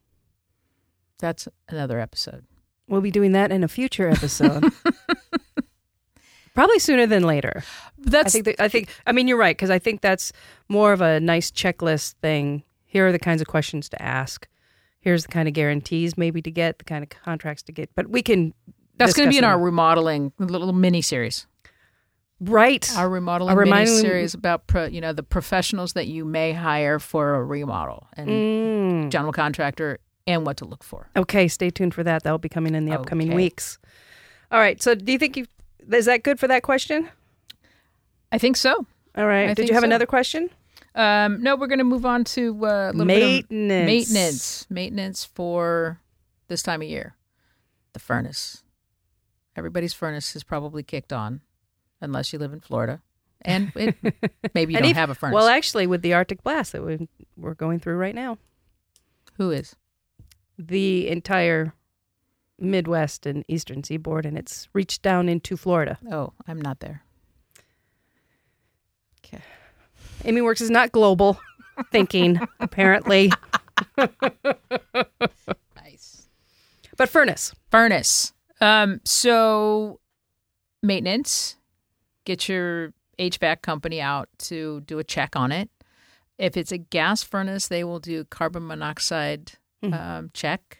That's 1.19 1.47
another 1.67 1.99
episode. 1.99 2.45
We'll 2.87 3.01
be 3.01 3.11
doing 3.11 3.31
that 3.33 3.51
in 3.51 3.63
a 3.63 3.67
future 3.67 4.09
episode. 4.09 4.63
Probably 6.53 6.79
sooner 6.79 7.05
than 7.05 7.23
later. 7.23 7.63
That's 7.97 8.27
I 8.35 8.41
think. 8.41 8.45
That, 8.57 8.63
I 8.63 8.67
think. 8.67 8.89
I 9.05 9.11
mean, 9.11 9.27
you're 9.27 9.37
right 9.37 9.55
because 9.55 9.69
I 9.69 9.79
think 9.79 10.01
that's 10.01 10.31
more 10.67 10.93
of 10.93 11.01
a 11.01 11.19
nice 11.19 11.51
checklist 11.51 12.15
thing. 12.21 12.63
Here 12.85 13.07
are 13.07 13.11
the 13.11 13.19
kinds 13.19 13.41
of 13.41 13.47
questions 13.47 13.87
to 13.89 14.01
ask. 14.01 14.47
Here's 14.99 15.23
the 15.23 15.29
kind 15.31 15.47
of 15.47 15.53
guarantees 15.53 16.17
maybe 16.17 16.41
to 16.41 16.51
get, 16.51 16.77
the 16.79 16.83
kind 16.85 17.03
of 17.03 17.09
contracts 17.09 17.63
to 17.63 17.71
get. 17.71 17.89
But 17.95 18.09
we 18.09 18.21
can. 18.21 18.53
that's 18.97 19.13
going 19.13 19.27
to 19.27 19.31
be 19.31 19.37
in 19.37 19.43
our 19.45 19.57
remodeling 19.59 20.33
little 20.39 20.73
mini 20.73 21.01
series. 21.01 21.45
Right. 22.41 22.89
Our 22.95 23.09
remodeling 23.09 23.57
mini 23.69 23.85
series 23.85 24.33
about 24.33 24.65
pro, 24.67 24.85
you 24.85 25.01
know 25.01 25.11
the 25.13 25.23
professionals 25.23 25.93
that 25.93 26.07
you 26.07 26.23
may 26.23 26.53
hire 26.53 26.97
for 26.99 27.35
a 27.35 27.43
remodel 27.43 28.07
and 28.15 28.29
Mm. 28.29 29.09
general 29.09 29.33
contractor 29.33 29.99
and 30.25 30.45
what 30.45 30.55
to 30.57 30.65
look 30.65 30.83
for. 30.83 31.09
Okay, 31.17 31.47
stay 31.49 31.69
tuned 31.69 31.93
for 31.93 32.03
that. 32.03 32.23
That'll 32.23 32.37
be 32.37 32.47
coming 32.49 32.75
in 32.75 32.85
the 32.85 32.93
upcoming 32.93 33.27
Okay. 33.29 33.35
weeks. 33.35 33.77
All 34.51 34.59
right. 34.59 34.81
So, 34.81 34.95
do 34.95 35.11
you 35.11 35.19
think 35.19 35.35
you 35.35 35.45
is 35.97 36.05
that 36.05 36.23
good 36.23 36.39
for 36.39 36.47
that 36.47 36.63
question? 36.63 37.09
I 38.31 38.37
think 38.37 38.57
so. 38.57 38.85
All 39.15 39.25
right. 39.27 39.49
I 39.49 39.53
Did 39.53 39.67
you 39.69 39.73
have 39.73 39.81
so. 39.81 39.85
another 39.87 40.05
question? 40.05 40.49
Um, 40.95 41.41
no, 41.41 41.55
we're 41.55 41.67
going 41.67 41.79
to 41.79 41.83
move 41.85 42.05
on 42.05 42.23
to 42.25 42.65
uh, 42.65 42.89
a 42.89 42.91
little 42.91 43.05
bit 43.05 43.21
of 43.23 43.49
Maintenance. 43.51 43.85
maintenance. 43.87 44.67
Maintenance 44.69 45.25
for 45.25 45.99
this 46.47 46.61
time 46.61 46.81
of 46.81 46.87
year. 46.87 47.15
The 47.93 47.99
furnace. 47.99 48.63
Everybody's 49.55 49.93
furnace 49.93 50.35
is 50.35 50.43
probably 50.43 50.83
kicked 50.83 51.11
on, 51.11 51.41
unless 52.01 52.31
you 52.31 52.39
live 52.39 52.53
in 52.53 52.59
Florida, 52.59 53.01
and 53.41 53.71
it, 53.75 53.95
maybe 54.53 54.73
you 54.73 54.77
And 54.77 54.83
don't 54.83 54.91
if- 54.91 54.95
have 54.97 55.09
a 55.09 55.15
furnace. 55.15 55.33
Well, 55.33 55.47
actually, 55.47 55.85
with 55.87 56.01
the 56.01 56.13
Arctic 56.13 56.43
blast 56.43 56.71
that 56.73 56.83
we, 56.83 57.07
we're 57.35 57.55
going 57.55 57.79
through 57.79 57.95
right 57.97 58.15
now, 58.15 58.37
Who 59.37 59.51
is? 59.51 59.75
the 60.57 61.07
entire 61.07 61.73
Midwest 62.61 63.25
and 63.25 63.43
Eastern 63.47 63.83
Seaboard, 63.83 64.25
and 64.25 64.37
it's 64.37 64.67
reached 64.73 65.01
down 65.01 65.29
into 65.29 65.55
Florida. 65.57 65.97
Oh, 66.11 66.33
I'm 66.47 66.61
not 66.61 66.79
there. 66.79 67.03
Okay. 69.25 69.41
Amy 70.25 70.41
Works 70.41 70.61
is 70.61 70.69
not 70.69 70.91
global 70.91 71.39
thinking, 71.91 72.39
apparently, 72.59 73.31
Nice. 75.75 76.27
but 76.97 77.09
furnace. 77.09 77.53
Furnace. 77.71 78.33
Um, 78.61 78.99
so 79.05 79.99
maintenance, 80.83 81.55
get 82.25 82.49
your 82.49 82.93
HVAC 83.17 83.61
company 83.61 84.01
out 84.01 84.29
to 84.39 84.81
do 84.81 84.99
a 84.99 85.03
check 85.03 85.35
on 85.35 85.51
it. 85.51 85.69
If 86.37 86.55
it's 86.55 86.71
a 86.71 86.77
gas 86.77 87.21
furnace, 87.23 87.67
they 87.67 87.83
will 87.83 87.99
do 87.99 88.23
carbon 88.25 88.65
monoxide 88.67 89.53
um, 89.83 90.31
check. 90.33 90.79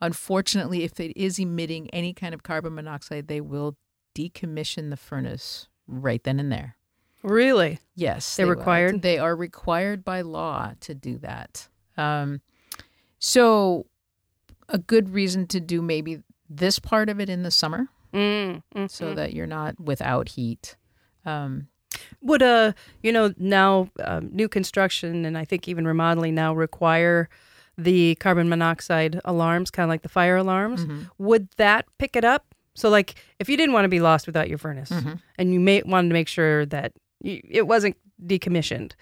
Unfortunately, 0.00 0.82
if 0.84 0.98
it 1.00 1.16
is 1.16 1.38
emitting 1.38 1.90
any 1.90 2.12
kind 2.12 2.32
of 2.34 2.42
carbon 2.42 2.74
monoxide, 2.74 3.28
they 3.28 3.40
will 3.40 3.76
decommission 4.14 4.90
the 4.90 4.96
furnace 4.96 5.68
right 5.86 6.22
then 6.24 6.40
and 6.40 6.50
there. 6.50 6.76
Really? 7.22 7.78
Yes, 7.94 8.36
They're 8.36 8.46
they 8.46 8.50
will. 8.50 8.56
required? 8.56 9.02
They 9.02 9.18
are 9.18 9.36
required 9.36 10.04
by 10.04 10.22
law 10.22 10.72
to 10.80 10.94
do 10.94 11.18
that. 11.18 11.68
Um, 11.98 12.40
so, 13.18 13.86
a 14.68 14.78
good 14.78 15.10
reason 15.10 15.46
to 15.48 15.60
do 15.60 15.82
maybe 15.82 16.22
this 16.48 16.78
part 16.78 17.08
of 17.10 17.20
it 17.20 17.28
in 17.28 17.42
the 17.42 17.50
summer, 17.50 17.88
Mm, 18.14 18.62
mm, 18.74 18.90
so 18.90 19.14
that 19.14 19.34
you're 19.34 19.46
not 19.46 19.78
without 19.78 20.30
heat. 20.30 20.76
Um, 21.24 21.68
Would 22.22 22.42
uh 22.42 22.72
you 23.02 23.12
know 23.12 23.34
now 23.36 23.90
um, 24.02 24.30
new 24.32 24.48
construction 24.48 25.24
and 25.26 25.36
I 25.36 25.44
think 25.44 25.68
even 25.68 25.86
remodeling 25.86 26.34
now 26.34 26.54
require 26.54 27.28
the 27.78 28.14
carbon 28.16 28.48
monoxide 28.48 29.20
alarms, 29.24 29.70
kind 29.70 29.84
of 29.84 29.88
like 29.90 30.02
the 30.02 30.08
fire 30.08 30.36
alarms? 30.36 30.84
Mm-hmm. 30.84 31.02
Would 31.18 31.48
that 31.56 31.86
pick 31.98 32.16
it 32.16 32.24
up? 32.24 32.54
So 32.74 32.88
like 32.88 33.14
if 33.38 33.48
you 33.48 33.56
didn't 33.56 33.72
want 33.72 33.84
to 33.84 33.88
be 33.88 34.00
lost 34.00 34.26
without 34.26 34.48
your 34.48 34.58
furnace 34.58 34.90
Mm-hmm. 34.90 35.12
and 35.38 35.52
you 35.52 35.60
may 35.60 35.82
wanted 35.84 36.08
to 36.08 36.12
make 36.14 36.28
sure 36.28 36.66
that 36.66 36.92
y 37.22 37.40
it 37.48 37.66
wasn't 37.66 37.96
decommissioned, 38.24 38.92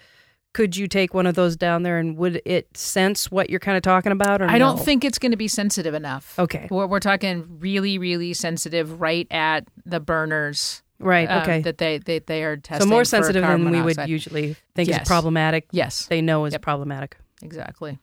could 0.53 0.75
you 0.75 0.87
take 0.87 1.13
one 1.13 1.27
of 1.27 1.35
those 1.35 1.55
down 1.55 1.83
there 1.83 1.99
and 1.99 2.17
would 2.17 2.41
it 2.45 2.75
sense 2.75 3.29
what 3.29 3.49
you're 3.49 3.59
kind 3.59 3.77
of 3.77 3.83
talking 3.83 4.11
about? 4.11 4.41
Or 4.41 4.49
I 4.49 4.57
don't 4.57 4.79
think 4.79 5.05
it's 5.05 5.19
going 5.19 5.31
to 5.31 5.37
be 5.37 5.47
sensitive 5.47 5.93
enough. 5.93 6.37
Okay. 6.39 6.67
We're, 6.71 6.87
we're 6.87 6.99
talking 6.99 7.45
really, 7.59 7.97
really 7.99 8.33
sensitive 8.33 8.99
right 8.99 9.27
at 9.29 9.67
the 9.85 9.99
burners. 9.99 10.81
Right. 11.01 11.29
um, 11.29 11.43
okay. 11.43 11.61
that 11.61 11.77
they, 11.77 11.99
they, 11.99 12.19
they 12.19 12.43
are 12.43 12.57
testing 12.57 12.87
so 12.87 12.89
more 12.89 13.05
sensitive 13.05 13.41
than 13.43 13.69
we 13.71 13.81
would 13.81 13.97
usually 14.09 14.57
think 14.75 14.89
Yes. 14.89 15.03
is 15.03 15.07
problematic. 15.07 15.67
Yes, 15.71 16.07
They 16.07 16.21
know 16.21 16.43
is 16.45 16.51
Yep. 16.53 16.61
problematic. 16.61 17.15
exactly. 17.41 17.99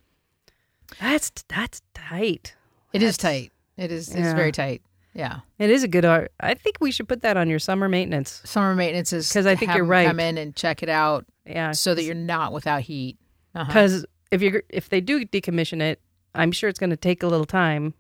That's 1.01 1.31
that's 1.49 1.83
tight. 1.95 2.55
It 2.93 3.03
is 3.03 3.17
That's- 3.17 3.41
tight. 3.43 3.53
It 3.77 3.93
is. 3.93 4.09
It's 4.09 4.33
very 4.33 4.53
tight. 4.53 4.83
Yeah. 5.13 5.41
It 5.59 5.71
is 5.71 5.83
a 5.83 5.89
good 5.89 6.05
art. 6.05 6.33
I 6.41 6.55
think 6.55 6.77
we 6.81 6.91
should 6.91 7.09
put 7.09 7.23
that 7.23 7.37
on 7.37 7.49
your 7.51 7.59
summer 7.59 7.89
maintenance. 7.89 8.41
Summer 8.45 8.75
maintenance 8.75 9.13
is 9.13 9.29
because 9.29 9.47
I 9.47 9.55
think 9.55 9.75
you're 9.75 9.85
right. 9.85 10.07
Come 10.07 10.21
in 10.21 10.37
and 10.39 10.55
check 10.57 10.83
it 10.83 10.89
out 10.91 11.25
Yeah, 11.47 11.73
so 11.73 11.95
that 11.95 12.03
you're 12.05 12.15
not 12.15 12.53
without 12.53 12.83
heat. 12.83 13.19
Uh-huh. 13.55 13.65
because 13.67 14.05
if 14.31 14.43
you 14.43 14.63
if 14.69 14.89
they 14.91 15.01
do 15.01 15.25
decommission 15.27 15.81
it, 15.81 16.01
I'm 16.35 16.53
sure 16.53 16.69
it's 16.69 16.79
going 16.79 16.91
to 16.91 16.97
take 16.97 17.23
a 17.23 17.27
little 17.27 17.47
time 17.47 17.95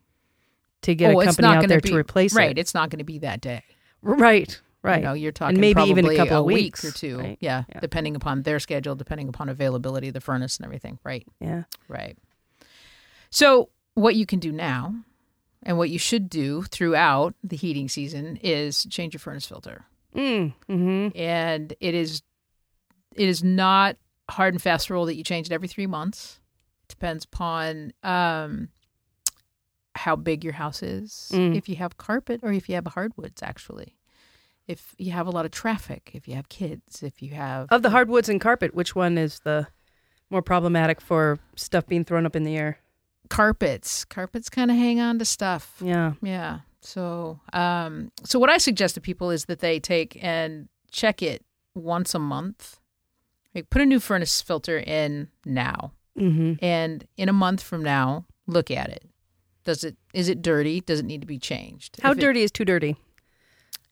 to 0.82 0.94
get 0.94 1.14
Oh, 1.14 1.20
a 1.20 1.24
company 1.24 1.48
out 1.48 1.66
there 1.68 1.80
be, 1.80 1.88
to 1.90 1.96
replace 1.96 2.34
right. 2.34 2.44
it. 2.44 2.46
Right, 2.48 2.58
it's 2.58 2.74
not 2.74 2.90
going 2.90 2.98
to 2.98 3.04
be 3.04 3.18
that 3.20 3.40
day. 3.40 3.62
Right, 4.02 4.60
right. 4.82 4.98
You 4.98 5.04
know, 5.04 5.12
you're 5.14 5.32
talking 5.32 5.58
maybe 5.60 5.82
even 5.82 6.04
a 6.06 6.16
couple 6.16 6.38
of 6.40 6.44
week 6.44 6.54
weeks, 6.56 6.84
or 6.84 6.90
two. 6.90 7.18
right? 7.18 7.38
Yeah, 7.40 7.64
Yeah. 7.70 7.80
depending 7.80 8.14
upon 8.16 8.42
their 8.42 8.58
schedule, 8.60 8.94
depending 8.94 9.28
upon 9.28 9.48
availability 9.48 10.08
of 10.08 10.14
the 10.14 10.20
furnace 10.20 10.58
and 10.58 10.64
everything. 10.66 10.98
Right. 11.02 11.26
yeah. 11.40 11.64
Right. 11.88 12.16
So, 13.36 13.68
what 13.92 14.14
you 14.14 14.24
can 14.24 14.38
do 14.38 14.50
now 14.50 14.94
and 15.62 15.76
what 15.76 15.90
you 15.90 15.98
should 15.98 16.30
do 16.30 16.62
throughout 16.62 17.34
the 17.44 17.54
heating 17.54 17.86
season 17.86 18.38
is 18.42 18.86
change 18.88 19.12
your 19.12 19.18
furnace 19.18 19.44
filter. 19.44 19.84
Mm, 20.14 20.54
mm-hmm. 20.70 21.18
And 21.18 21.74
it 21.78 21.94
is 21.94 22.22
it 23.14 23.28
is 23.28 23.44
not 23.44 23.96
a 24.30 24.32
hard 24.32 24.54
and 24.54 24.62
fast 24.62 24.88
rule 24.88 25.04
that 25.04 25.16
you 25.16 25.22
change 25.22 25.48
it 25.48 25.52
every 25.52 25.68
3 25.68 25.86
months. 25.86 26.40
It 26.84 26.88
depends 26.88 27.26
upon 27.26 27.92
um 28.02 28.70
how 29.94 30.16
big 30.16 30.42
your 30.42 30.54
house 30.54 30.82
is, 30.82 31.30
Mm. 31.34 31.56
if 31.58 31.68
you 31.68 31.76
have 31.76 31.98
carpet 31.98 32.40
or 32.42 32.54
if 32.54 32.70
you 32.70 32.74
have 32.74 32.86
hardwoods 32.86 33.42
actually. 33.42 33.98
If 34.66 34.94
you 34.96 35.12
have 35.12 35.26
a 35.26 35.30
lot 35.30 35.44
of 35.44 35.50
traffic, 35.50 36.12
if 36.14 36.26
you 36.26 36.36
have 36.36 36.48
kids, 36.48 37.02
if 37.02 37.20
you 37.20 37.34
have 37.34 37.66
Of 37.70 37.82
the 37.82 37.90
hardwoods 37.90 38.30
and 38.30 38.40
carpet, 38.40 38.74
which 38.74 38.94
one 38.94 39.18
is 39.18 39.40
the 39.40 39.66
more 40.30 40.40
problematic 40.40 41.02
for 41.02 41.38
stuff 41.54 41.86
being 41.86 42.02
thrown 42.06 42.24
up 42.24 42.34
in 42.34 42.44
the 42.44 42.56
air? 42.56 42.78
Carpets, 43.28 44.04
carpets 44.04 44.49
kind 44.49 44.71
of 44.71 44.76
hang 44.76 45.00
on 45.00 45.18
to 45.18 45.25
stuff. 45.25 45.75
Yeah. 45.80 46.12
Yeah. 46.23 46.61
So, 46.80 47.40
um, 47.52 48.12
so 48.25 48.38
what 48.38 48.49
I 48.50 48.59
suggest 48.59 48.95
to 48.95 49.00
people 49.00 49.30
is 49.30 49.47
that 49.47 49.59
they 49.61 49.80
take 49.80 50.23
and 50.23 50.68
check 50.90 51.23
it 51.23 51.45
once 51.75 52.14
a 52.14 52.18
month. 52.18 52.78
Like 53.54 53.71
put 53.71 53.83
a 53.83 53.87
new 53.87 54.00
furnace 54.00 54.40
filter 54.42 54.78
in 54.78 55.28
now, 55.45 55.92
Mm-hmm. 56.18 56.64
and 56.64 57.06
in 57.16 57.28
a 57.28 57.33
month 57.33 57.62
from 57.62 57.83
now, 57.83 58.25
look 58.47 58.71
at 58.71 58.88
it. 58.90 59.04
Does 59.64 59.83
it 59.85 59.97
is 60.14 60.28
it 60.28 60.42
dirty? 60.42 60.80
Does 60.80 61.00
it 61.00 61.06
need 61.06 61.21
to 61.23 61.26
be 61.26 61.38
changed? 61.38 61.99
How 62.02 62.12
it- 62.12 62.18
dirty 62.21 62.42
is 62.42 62.50
too 62.52 62.64
dirty? 62.64 62.97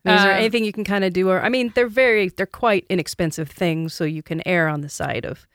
I 0.05 0.09
mean, 0.09 0.17
is 0.17 0.23
there 0.23 0.31
Um, 0.33 0.37
anything 0.39 0.63
you 0.65 0.71
can 0.71 0.83
kind 0.83 1.03
of 1.03 1.13
do? 1.13 1.29
Or 1.29 1.41
I 1.41 1.49
mean, 1.49 1.71
they're 1.75 1.87
very 1.87 2.29
they're 2.29 2.45
quite 2.45 2.85
inexpensive 2.89 3.49
things, 3.49 3.93
so 3.93 4.03
you 4.05 4.21
can 4.23 4.41
err 4.47 4.67
on 4.67 4.81
the 4.81 4.89
side 4.89 5.25
of 5.25 5.45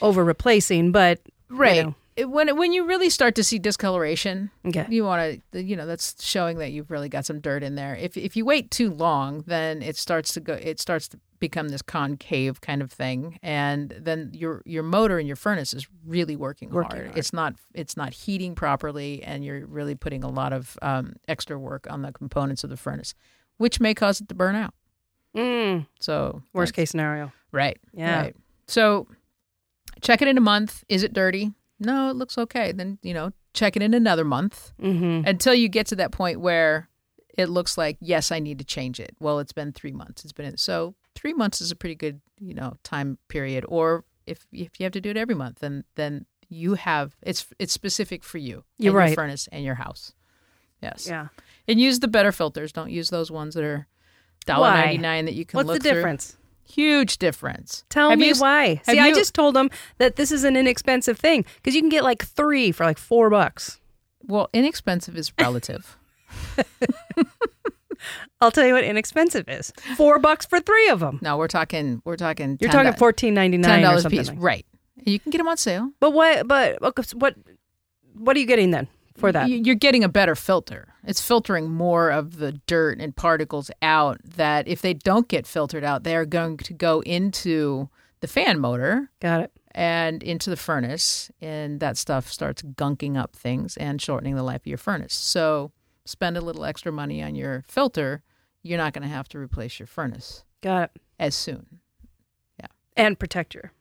over 0.00 0.24
replacing. 0.24 0.92
But 0.92 1.20
right? 1.50 1.84
know. 1.84 1.94
It- 2.18 2.28
when 2.30 2.56
when 2.56 2.72
you 2.72 2.84
really 2.84 3.10
start 3.10 3.34
to 3.36 3.44
see 3.44 3.58
discoloration, 3.58 4.50
okay, 4.66 4.86
you 4.90 5.04
want 5.04 5.40
to 5.52 5.62
you 5.62 5.76
know 5.76 5.86
that's 5.86 6.22
showing 6.24 6.58
that 6.58 6.70
you've 6.72 6.90
really 6.90 7.08
got 7.08 7.24
some 7.24 7.40
dirt 7.40 7.62
in 7.62 7.74
there 7.76 7.94
if 7.96 8.16
if 8.16 8.36
you 8.36 8.44
wait 8.44 8.70
too 8.70 8.90
long 8.90 9.44
then 9.46 9.82
it 9.82 9.96
starts 9.96 10.32
to 10.34 10.40
go 10.40 10.54
it 10.54 10.80
starts 10.80 11.08
to 11.08 11.18
become 11.38 11.68
this 11.68 11.82
concave 11.82 12.60
kind 12.60 12.82
of 12.82 12.90
thing 12.90 13.38
and 13.42 13.94
then 14.00 14.30
your 14.34 14.62
your 14.66 14.82
motor 14.82 15.18
and 15.18 15.28
your 15.28 15.36
furnace 15.36 15.72
is 15.72 15.86
really 16.04 16.34
working, 16.34 16.70
Working 16.70 16.90
hard. 16.98 17.06
hard. 17.08 17.18
it's 17.18 17.32
not 17.32 17.54
it's 17.74 17.96
not 17.96 18.12
heating 18.12 18.54
properly 18.56 19.22
and 19.22 19.44
you're 19.44 19.64
really 19.66 19.94
putting 19.94 20.24
a 20.24 20.28
lot 20.28 20.52
of 20.52 20.76
um, 20.82 21.14
extra 21.28 21.56
work 21.56 21.86
on 21.88 22.02
the 22.02 22.10
components 22.12 22.64
of 22.64 22.70
the 22.70 22.76
furnace 22.76 23.14
which 23.58 23.78
may 23.80 23.94
cause 23.94 24.20
it 24.20 24.28
to 24.28 24.34
burn 24.34 24.56
out 24.56 24.74
mm, 25.36 25.86
so 26.00 26.42
worst 26.52 26.74
case 26.74 26.90
scenario. 26.90 27.32
right 27.52 27.78
Yeah. 27.92 28.22
right 28.22 28.36
so 28.66 29.06
check 30.00 30.20
it 30.22 30.26
in 30.28 30.36
a 30.36 30.40
month 30.40 30.82
is 30.88 31.04
it 31.04 31.12
dirty 31.12 31.52
no 31.80 32.10
it 32.10 32.16
looks 32.16 32.36
okay 32.38 32.72
then 32.72 32.98
you 33.02 33.14
know 33.14 33.32
check 33.54 33.76
it 33.76 33.82
in 33.82 33.94
another 33.94 34.24
month 34.24 34.72
Mm-hmm. 34.80 35.26
until 35.26 35.54
you 35.54 35.68
get 35.68 35.86
to 35.88 35.96
that 35.96 36.12
point 36.12 36.40
where 36.40 36.88
it 37.36 37.48
looks 37.48 37.78
like 37.78 37.96
yes 38.00 38.30
i 38.32 38.38
need 38.38 38.58
to 38.58 38.64
change 38.64 38.98
it 39.00 39.14
well 39.20 39.38
it's 39.38 39.52
been 39.52 39.72
three 39.72 39.92
months 39.92 40.24
it's 40.24 40.32
been 40.32 40.46
in 40.46 40.56
so 40.56 40.94
three 41.14 41.32
months 41.34 41.60
is 41.60 41.70
a 41.70 41.76
pretty 41.76 41.94
good 41.94 42.20
you 42.40 42.54
know 42.54 42.74
time 42.82 43.18
period 43.28 43.64
or 43.68 44.04
if 44.26 44.46
if 44.52 44.78
you 44.78 44.84
have 44.84 44.92
to 44.92 45.00
do 45.00 45.10
it 45.10 45.16
every 45.16 45.34
month 45.34 45.58
then 45.60 45.84
then 45.94 46.26
you 46.48 46.74
have 46.74 47.14
it's 47.22 47.46
it's 47.58 47.72
specific 47.72 48.24
for 48.24 48.38
you 48.38 48.64
You're 48.78 48.92
right. 48.92 49.08
your 49.08 49.14
furnace 49.14 49.48
and 49.52 49.64
your 49.64 49.74
house 49.76 50.12
yes 50.82 51.06
Yeah. 51.08 51.28
and 51.66 51.80
use 51.80 52.00
the 52.00 52.08
better 52.08 52.32
filters 52.32 52.72
don't 52.72 52.90
use 52.90 53.10
those 53.10 53.30
ones 53.30 53.54
that 53.54 53.64
are 53.64 53.86
Why? 54.46 54.96
$1.99 54.96 55.24
that 55.26 55.34
you 55.34 55.44
can 55.44 55.56
What's 55.58 55.72
the 55.72 55.78
difference? 55.80 56.30
through. 56.32 56.37
Huge 56.72 57.18
difference 57.18 57.84
Tell 57.88 58.10
Have 58.10 58.18
me 58.18 58.28
you 58.28 58.34
why. 58.34 58.80
See, 58.84 58.98
I 58.98 59.12
just 59.12 59.34
told 59.34 59.54
them 59.56 59.70
that 59.98 60.16
this 60.16 60.30
is 60.30 60.44
an 60.44 60.56
inexpensive 60.56 61.18
thing 61.18 61.44
because 61.56 61.74
you 61.74 61.80
can 61.80 61.88
get 61.88 62.04
like 62.04 62.24
three 62.24 62.72
for 62.72 62.84
like 62.84 62.98
four 62.98 63.30
bucks. 63.30 63.80
well 64.26 64.48
inexpensive 64.52 65.16
is 65.16 65.32
relative 65.40 65.96
I'll 68.40 68.52
tell 68.52 68.64
you 68.64 68.74
what 68.74 68.84
inexpensive 68.84 69.48
is. 69.48 69.72
Four 69.96 70.20
bucks 70.20 70.46
for 70.46 70.60
three 70.60 70.88
of 70.88 71.00
them. 71.00 71.18
no 71.22 71.36
we're 71.36 71.48
talking 71.48 72.00
we're 72.04 72.16
talking 72.16 72.56
You're 72.60 72.70
10 72.70 72.84
talking 72.84 72.98
fourteen 72.98 73.34
ninety 73.34 73.56
ten 73.58 73.62
nine 73.70 73.80
or 73.80 73.88
dollars 73.88 74.04
a 74.04 74.10
piece 74.10 74.28
like- 74.28 74.36
right 74.40 74.66
you 75.04 75.18
can 75.18 75.30
get 75.30 75.38
them 75.38 75.48
on 75.48 75.56
sale 75.56 75.90
But 76.00 76.12
what? 76.12 76.46
But 76.46 76.80
what? 77.14 77.34
What 78.14 78.36
are 78.36 78.40
you 78.40 78.46
getting 78.46 78.72
then? 78.72 78.88
For 79.18 79.32
that. 79.32 79.48
you're 79.50 79.74
getting 79.74 80.04
a 80.04 80.08
better 80.08 80.34
filter. 80.34 80.94
It's 81.04 81.20
filtering 81.20 81.70
more 81.70 82.10
of 82.10 82.36
the 82.38 82.52
dirt 82.66 83.00
and 83.00 83.14
particles 83.16 83.70
out 83.82 84.18
that 84.24 84.68
if 84.68 84.80
they 84.82 84.94
don't 84.94 85.28
get 85.28 85.46
filtered 85.46 85.84
out, 85.84 86.04
they're 86.04 86.26
going 86.26 86.56
to 86.58 86.72
go 86.74 87.00
into 87.00 87.88
the 88.20 88.26
fan 88.28 88.58
motor 88.58 89.10
Got 89.20 89.40
it. 89.42 89.52
and 89.72 90.22
into 90.22 90.50
the 90.50 90.56
furnace, 90.56 91.30
and 91.40 91.80
that 91.80 91.96
stuff 91.96 92.30
starts 92.30 92.62
gunking 92.62 93.16
up 93.16 93.34
things 93.36 93.76
and 93.76 94.00
shortening 94.02 94.34
the 94.34 94.42
life 94.42 94.62
of 94.62 94.66
your 94.66 94.78
furnace. 94.78 95.14
So 95.14 95.72
spend 96.04 96.36
a 96.36 96.40
little 96.40 96.64
extra 96.64 96.90
money 96.92 97.22
on 97.22 97.34
your 97.34 97.64
filter. 97.68 98.22
You're 98.62 98.78
not 98.78 98.92
going 98.92 99.02
to 99.02 99.08
have 99.14 99.28
to 99.30 99.38
replace 99.38 99.78
your 99.78 99.86
furnace 99.86 100.44
Got 100.62 100.84
it. 100.84 100.90
as 101.18 101.34
soon. 101.34 101.78
Yeah. 102.58 102.66
And 102.96 103.18
protect 103.18 103.54
your 103.54 103.72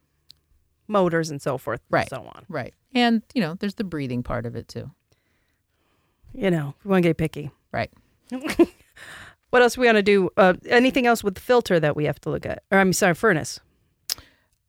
motors 0.87 1.29
and 1.29 1.41
so 1.41 1.57
forth, 1.57 1.81
Right. 1.89 2.01
and 2.01 2.09
so 2.09 2.27
on. 2.27 2.45
Right. 2.47 2.73
And, 2.93 3.21
you 3.33 3.41
know, 3.41 3.55
there's 3.55 3.75
the 3.75 3.83
breathing 3.83 4.23
part 4.23 4.45
of 4.45 4.55
it 4.55 4.67
too. 4.67 4.91
You 6.33 6.51
know, 6.51 6.73
we 6.83 6.89
want 6.91 7.03
to 7.03 7.09
get 7.09 7.17
picky. 7.17 7.51
Right. 7.71 7.91
What 9.49 9.61
else 9.61 9.77
we 9.77 9.85
want 9.85 9.95
to 9.95 10.03
do? 10.03 10.29
Uh, 10.35 10.55
anything 10.67 11.07
else 11.07 11.23
with 11.23 11.35
the 11.35 11.41
filter 11.41 11.79
that 11.79 11.95
we 11.95 12.03
have 12.03 12.19
to 12.21 12.29
look 12.29 12.45
at? 12.45 12.63
Or 12.69 12.79
I'm 12.79 12.91
sorry, 12.91 13.13
furnace. 13.15 13.61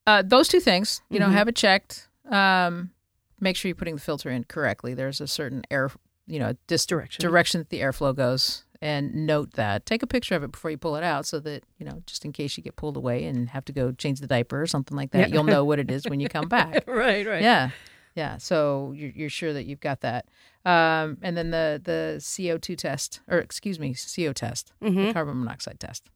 Uh, 0.07 0.23
those 0.25 0.47
two 0.47 0.61
things, 0.61 1.03
you 1.11 1.19
know, 1.19 1.27
Mhm. 1.27 1.33
have 1.33 1.49
it 1.49 1.57
checked. 1.57 2.09
Um, 2.31 2.93
make 3.41 3.57
sure 3.57 3.69
you're 3.69 3.75
putting 3.75 3.97
the 3.97 4.01
filter 4.01 4.31
in 4.31 4.45
correctly. 4.45 4.95
There's 4.95 5.21
a 5.21 5.27
certain 5.27 5.65
air, 5.69 5.91
you 6.29 6.39
know, 6.39 6.55
dis- 6.69 6.87
Direction. 6.87 7.21
direction 7.23 7.61
that 7.61 7.71
the 7.71 7.81
airflow 7.81 8.15
goes, 8.15 8.65
and 8.81 9.27
note 9.27 9.55
that. 9.55 9.85
Take 9.85 10.05
a 10.05 10.07
picture 10.07 10.37
of 10.37 10.45
it 10.45 10.53
before 10.53 10.71
you 10.71 10.79
pull 10.79 10.95
it 10.95 11.03
out, 11.03 11.27
so 11.27 11.41
that 11.41 11.65
you 11.79 11.85
know, 11.85 12.05
just 12.07 12.25
in 12.25 12.33
case 12.33 12.57
you 12.57 12.63
get 12.63 12.77
pulled 12.77 12.97
away 12.97 13.25
and 13.25 13.49
have 13.51 13.65
to 13.65 13.73
go 13.73 13.91
change 13.91 14.21
the 14.21 14.29
diaper 14.29 14.63
or 14.63 14.67
something 14.69 14.97
like 14.97 15.11
that, 15.11 15.29
Yeah. 15.29 15.35
you'll 15.35 15.45
know 15.45 15.65
what 15.71 15.81
it 15.81 15.91
is 15.91 16.05
when 16.09 16.21
you 16.21 16.29
come 16.29 16.49
back. 16.49 16.85
right, 16.87 17.27
right. 17.27 17.43
Yeah, 17.43 17.71
yeah. 18.15 18.39
So 18.39 18.93
you're, 18.97 19.11
you're 19.11 19.29
sure 19.31 19.53
that 19.53 19.65
you've 19.67 19.81
got 19.81 20.03
that. 20.03 20.27
Um, 20.69 21.17
and 21.23 21.37
then 21.37 21.51
the 21.51 21.81
the 21.83 22.17
CO2 22.19 22.77
test, 22.77 23.21
or 23.29 23.39
excuse 23.39 23.79
me, 23.79 23.95
CO 23.95 24.33
test, 24.33 24.73
Mm-hmm. 24.83 25.07
the 25.07 25.13
carbon 25.13 25.39
monoxide 25.41 25.81
test, 25.81 26.11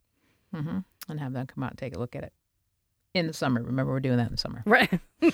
hmm 0.54 0.78
and 1.08 1.18
have 1.20 1.32
them 1.32 1.46
come 1.46 1.64
out 1.64 1.70
and 1.72 1.78
take 1.78 1.96
a 1.96 1.98
look 1.98 2.14
at 2.14 2.22
it 2.22 2.32
in 3.14 3.26
the 3.26 3.32
summer. 3.32 3.62
Remember, 3.62 3.92
we're 3.92 4.00
doing 4.00 4.18
that 4.18 4.26
in 4.26 4.32
the 4.32 4.38
summer. 4.38 4.62
Right. 4.66 4.90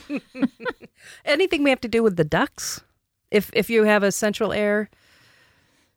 Anything 1.24 1.62
we 1.64 1.70
have 1.70 1.80
to 1.82 1.88
do 1.88 2.02
with 2.02 2.16
the 2.16 2.24
ducts? 2.24 2.80
If 3.30 3.50
if 3.54 3.68
you 3.70 3.84
have 3.84 4.02
a 4.02 4.12
central 4.12 4.52
air, 4.52 4.88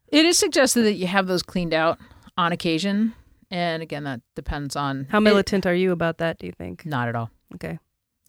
It 0.07 0.25
is 0.25 0.37
suggested 0.37 0.81
that 0.83 0.93
you 0.95 1.07
have 1.07 1.27
those 1.27 1.43
cleaned 1.43 1.73
out 1.73 1.97
on 2.37 2.51
occasion, 2.51 3.13
and 3.49 3.81
again, 3.83 4.03
that 4.03 4.21
depends 4.35 4.75
on 4.75 5.07
how 5.09 5.17
it- 5.19 5.21
militant 5.21 5.65
are 5.65 5.73
you 5.75 5.91
about 5.91 6.17
that? 6.17 6.37
Do 6.39 6.45
you 6.47 6.51
think? 6.53 6.85
not 6.85 7.07
at 7.07 7.15
all. 7.15 7.29
Okay. 7.55 7.79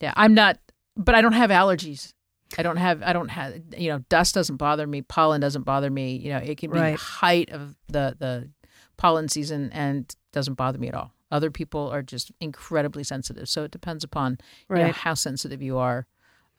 Yeah, 0.00 0.12
I'm 0.16 0.34
not, 0.34 0.58
but 0.96 1.14
I 1.14 1.20
don't 1.22 1.32
have 1.34 1.50
allergies. 1.50 2.12
I 2.58 2.62
don't 2.62 2.76
have, 2.76 3.02
I 3.02 3.12
don't 3.12 3.28
have, 3.28 3.54
you 3.76 3.88
know, 3.90 3.98
dust 4.08 4.34
doesn't 4.34 4.56
bother 4.56 4.86
me, 4.86 5.02
pollen 5.02 5.40
doesn't 5.40 5.62
bother 5.62 5.90
me. 5.90 6.16
You 6.16 6.30
know, 6.30 6.38
it 6.38 6.58
can 6.58 6.70
be 6.70 6.78
Right. 6.78 6.98
height 6.98 7.50
of 7.50 7.76
the 7.88 8.16
the 8.18 8.50
pollen 8.96 9.28
season 9.28 9.70
and 9.72 10.14
doesn't 10.32 10.54
bother 10.54 10.78
me 10.78 10.88
at 10.88 10.94
all. 10.94 11.12
Other 11.30 11.50
people 11.50 11.88
are 11.90 12.02
just 12.02 12.30
incredibly 12.40 13.02
sensitive, 13.04 13.48
so 13.48 13.64
it 13.64 13.70
depends 13.70 14.04
upon 14.04 14.38
you 14.68 14.76
know, 14.76 14.92
how 14.92 15.14
sensitive 15.14 15.62
you 15.62 15.78
are. 15.78 16.06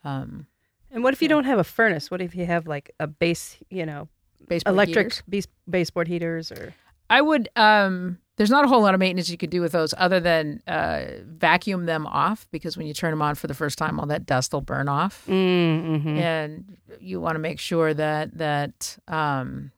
Um, 0.03 0.47
And 0.91 1.03
what 1.03 1.13
if 1.13 1.21
you 1.21 1.27
Yeah. 1.27 1.35
don't 1.35 1.45
have 1.45 1.59
a 1.59 1.63
furnace? 1.63 2.09
What 2.11 2.21
if 2.21 2.35
you 2.35 2.45
have 2.45 2.67
like 2.67 2.91
a 2.99 3.07
base, 3.07 3.57
you 3.69 3.85
know, 3.85 4.09
baseboard 4.47 4.73
electric 4.73 5.05
heaters. 5.13 5.23
base, 5.29 5.47
baseboard 5.69 6.07
heaters 6.07 6.51
or 6.51 6.73
I 7.09 7.21
would. 7.21 7.49
Um, 7.55 8.17
there's 8.37 8.49
not 8.49 8.65
a 8.65 8.67
whole 8.67 8.81
lot 8.81 8.93
of 8.93 8.99
maintenance 8.99 9.29
you 9.29 9.37
could 9.37 9.49
do 9.51 9.61
with 9.61 9.71
those 9.73 9.93
other 9.97 10.19
than 10.19 10.61
uh, 10.67 11.05
vacuum 11.25 11.85
them 11.85 12.07
off 12.07 12.47
because 12.51 12.75
when 12.77 12.87
you 12.87 12.93
turn 12.93 13.11
them 13.11 13.21
on 13.21 13.35
for 13.35 13.47
the 13.47 13.53
first 13.53 13.77
time, 13.77 13.99
all 13.99 14.07
that 14.07 14.25
dust 14.25 14.53
will 14.53 14.61
burn 14.61 14.89
off. 14.89 15.23
mm-hmm. 15.27 16.07
and 16.17 16.77
you 16.99 17.19
want 17.21 17.35
to 17.35 17.39
make 17.39 17.59
sure 17.59 17.93
that 17.93 18.37
that 18.37 18.97
um, 19.07 19.71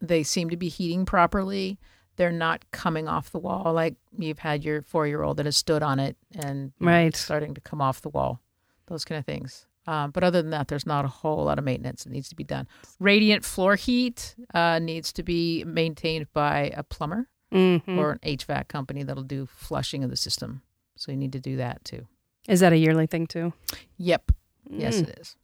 they 0.00 0.22
seem 0.22 0.50
to 0.50 0.56
be 0.56 0.68
heating 0.68 1.04
properly. 1.04 1.78
They're 2.16 2.32
not 2.32 2.68
coming 2.72 3.06
off 3.08 3.30
the 3.30 3.38
wall 3.38 3.72
like 3.72 3.94
you've 4.18 4.40
had 4.40 4.64
your 4.64 4.82
four 4.82 5.06
year 5.06 5.22
old 5.22 5.36
that 5.36 5.46
has 5.46 5.56
stood 5.56 5.82
on 5.82 6.00
it 6.00 6.16
and 6.34 6.72
Right. 6.80 7.14
starting 7.14 7.54
to 7.54 7.60
come 7.60 7.80
off 7.80 8.00
the 8.02 8.08
wall. 8.08 8.40
Those 8.86 9.04
kind 9.04 9.18
of 9.18 9.24
things. 9.26 9.66
Um, 9.86 10.10
but 10.10 10.22
other 10.24 10.42
than 10.42 10.50
that, 10.50 10.68
there's 10.68 10.84
not 10.86 11.04
a 11.04 11.08
whole 11.08 11.44
lot 11.44 11.58
of 11.58 11.64
maintenance 11.64 12.04
that 12.04 12.10
needs 12.10 12.28
to 12.30 12.34
be 12.36 12.44
done. 12.44 12.66
Radiant 12.98 13.44
floor 13.44 13.74
heat 13.76 14.34
uh, 14.52 14.78
needs 14.80 15.12
to 15.14 15.22
be 15.22 15.64
maintained 15.64 16.26
by 16.32 16.72
a 16.76 16.82
plumber 16.82 17.28
Mm-hmm. 17.52 17.98
or 17.98 18.12
an 18.12 18.18
HVAC 18.36 18.68
company 18.68 19.02
that'll 19.02 19.22
do 19.22 19.46
flushing 19.46 20.04
of 20.04 20.10
the 20.10 20.16
system. 20.16 20.60
So 20.96 21.10
you 21.12 21.16
need 21.16 21.32
to 21.32 21.40
do 21.40 21.56
that 21.56 21.84
too. 21.84 22.06
Is 22.46 22.60
that 22.60 22.72
a 22.72 22.76
yearly 22.76 23.06
thing 23.06 23.26
too? 23.26 23.52
Yep. 23.96 24.32
Yes, 24.70 24.96
Mm. 24.96 25.08
it 25.08 25.18
is. 25.18 25.36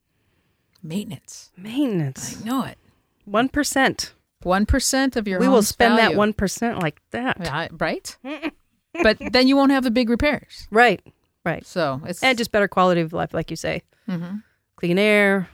Maintenance. 0.83 1.51
Maintenance. 1.57 2.40
I 2.43 2.45
know 2.45 2.64
it. 2.64 2.79
One 3.25 3.49
percent. 3.49 4.12
One 4.43 4.67
percent 4.67 5.17
of 5.17 5.27
your 5.27 5.40
We 5.40 5.49
will 5.49 5.62
spend 5.62 5.97
that 5.99 6.14
one 6.14 6.33
percent 6.35 6.81
like 6.83 7.01
that. 7.12 7.38
Yeah, 7.40 7.69
right? 7.79 8.17
but 9.03 9.17
then 9.33 9.49
you 9.49 9.57
won't 9.57 9.73
have 9.73 9.85
the 9.85 9.90
big 9.90 10.11
repairs. 10.11 10.69
Right. 10.71 11.01
Right. 11.45 11.64
So 11.67 12.03
it's 12.07 12.23
And 12.23 12.37
just 12.37 12.53
better 12.53 12.69
quality 12.69 13.01
of 13.01 13.12
life, 13.14 13.33
like 13.33 13.51
you 13.51 13.57
say. 13.57 13.83
Mhm. 14.09 14.43
Clean 14.77 14.99
air, 14.99 15.49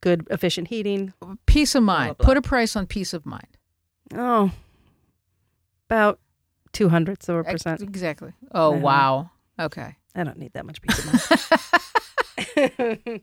good 0.00 0.26
efficient 0.30 0.68
heating. 0.68 1.12
peace 1.44 1.74
of 1.74 1.82
mind. 1.82 2.16
blah. 2.16 2.24
Put 2.26 2.36
a 2.38 2.42
price 2.42 2.74
on 2.76 2.86
peace 2.86 3.12
of 3.12 3.26
mind. 3.26 3.58
Oh, 4.14 4.50
about 5.92 6.18
two 6.72 6.88
hundredths 6.88 7.28
of 7.28 7.36
a 7.36 7.44
percent. 7.44 7.82
Exactly. 7.82 8.32
Oh 8.52 8.70
wow. 8.70 9.30
Okay. 9.60 9.96
I 10.14 10.24
don't 10.24 10.38
need 10.38 10.52
that 10.54 10.64
much 10.66 10.80
peace 10.80 10.98
of 10.98 11.06
mind. 12.56 13.20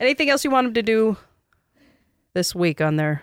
Anything 0.00 0.30
else 0.30 0.44
you 0.44 0.50
want 0.50 0.66
them 0.66 0.74
to 0.74 0.82
do 0.82 1.16
this 2.32 2.54
week 2.54 2.80
on 2.80 2.96
their? 2.96 3.22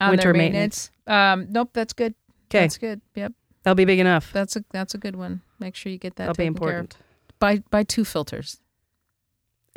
On 0.00 0.10
Winter 0.10 0.32
their 0.32 0.34
maintenance. 0.34 0.90
Um, 1.06 1.46
nope, 1.50 1.70
that's 1.72 1.92
good. 1.92 2.14
Okay, 2.50 2.60
That's 2.64 2.78
good. 2.78 3.00
Yep. 3.14 3.32
that'll 3.62 3.74
be 3.76 3.84
big 3.84 4.00
enough. 4.00 4.32
That's 4.32 4.56
a 4.56 4.64
that's 4.72 4.94
a 4.94 4.98
good 4.98 5.16
one. 5.16 5.42
Make 5.60 5.76
sure 5.76 5.92
you 5.92 5.98
get 5.98 6.16
that 6.16 6.26
That'll 6.26 6.42
be 6.42 6.46
important. 6.46 6.96
Buy 7.38 7.62
buy 7.70 7.84
two 7.84 8.04
filters. 8.04 8.60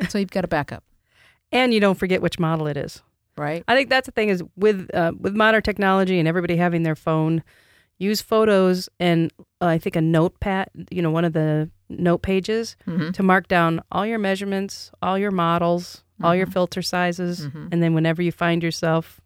So 0.08 0.18
you've 0.18 0.30
got 0.30 0.44
a 0.44 0.48
backup, 0.48 0.84
And 1.50 1.74
you 1.74 1.80
don't 1.80 1.98
forget 1.98 2.22
which 2.22 2.38
model 2.38 2.68
it 2.68 2.76
is. 2.76 3.02
Right? 3.38 3.64
I 3.68 3.74
think 3.76 3.88
that's 3.90 4.06
the 4.06 4.12
thing 4.12 4.28
is 4.28 4.42
with 4.56 4.90
uh, 4.94 5.12
with 5.18 5.34
modern 5.36 5.62
technology 5.62 6.18
and 6.18 6.26
everybody 6.28 6.56
having 6.56 6.82
their 6.82 6.96
phone, 6.96 7.42
use 7.98 8.20
photos 8.20 8.88
and 9.00 9.32
uh, 9.60 9.66
I 9.66 9.78
think 9.78 9.96
a 9.96 10.00
notepad, 10.00 10.68
you 10.90 11.02
know, 11.02 11.10
one 11.10 11.24
of 11.24 11.32
the 11.32 11.70
note 11.88 12.22
pages 12.22 12.76
Mm-hmm. 12.86 13.10
to 13.12 13.22
mark 13.22 13.48
down 13.48 13.80
all 13.90 14.04
your 14.06 14.18
measurements, 14.18 14.90
all 15.02 15.18
your 15.18 15.30
models, 15.30 16.04
all 16.22 16.34
your 16.34 16.46
Mhm. 16.46 16.52
filter 16.52 16.82
sizes, 16.82 17.46
Mhm. 17.46 17.68
and 17.72 17.82
then 17.82 17.94
whenever 17.94 18.22
you 18.22 18.32
find 18.32 18.62
yourself 18.62 19.20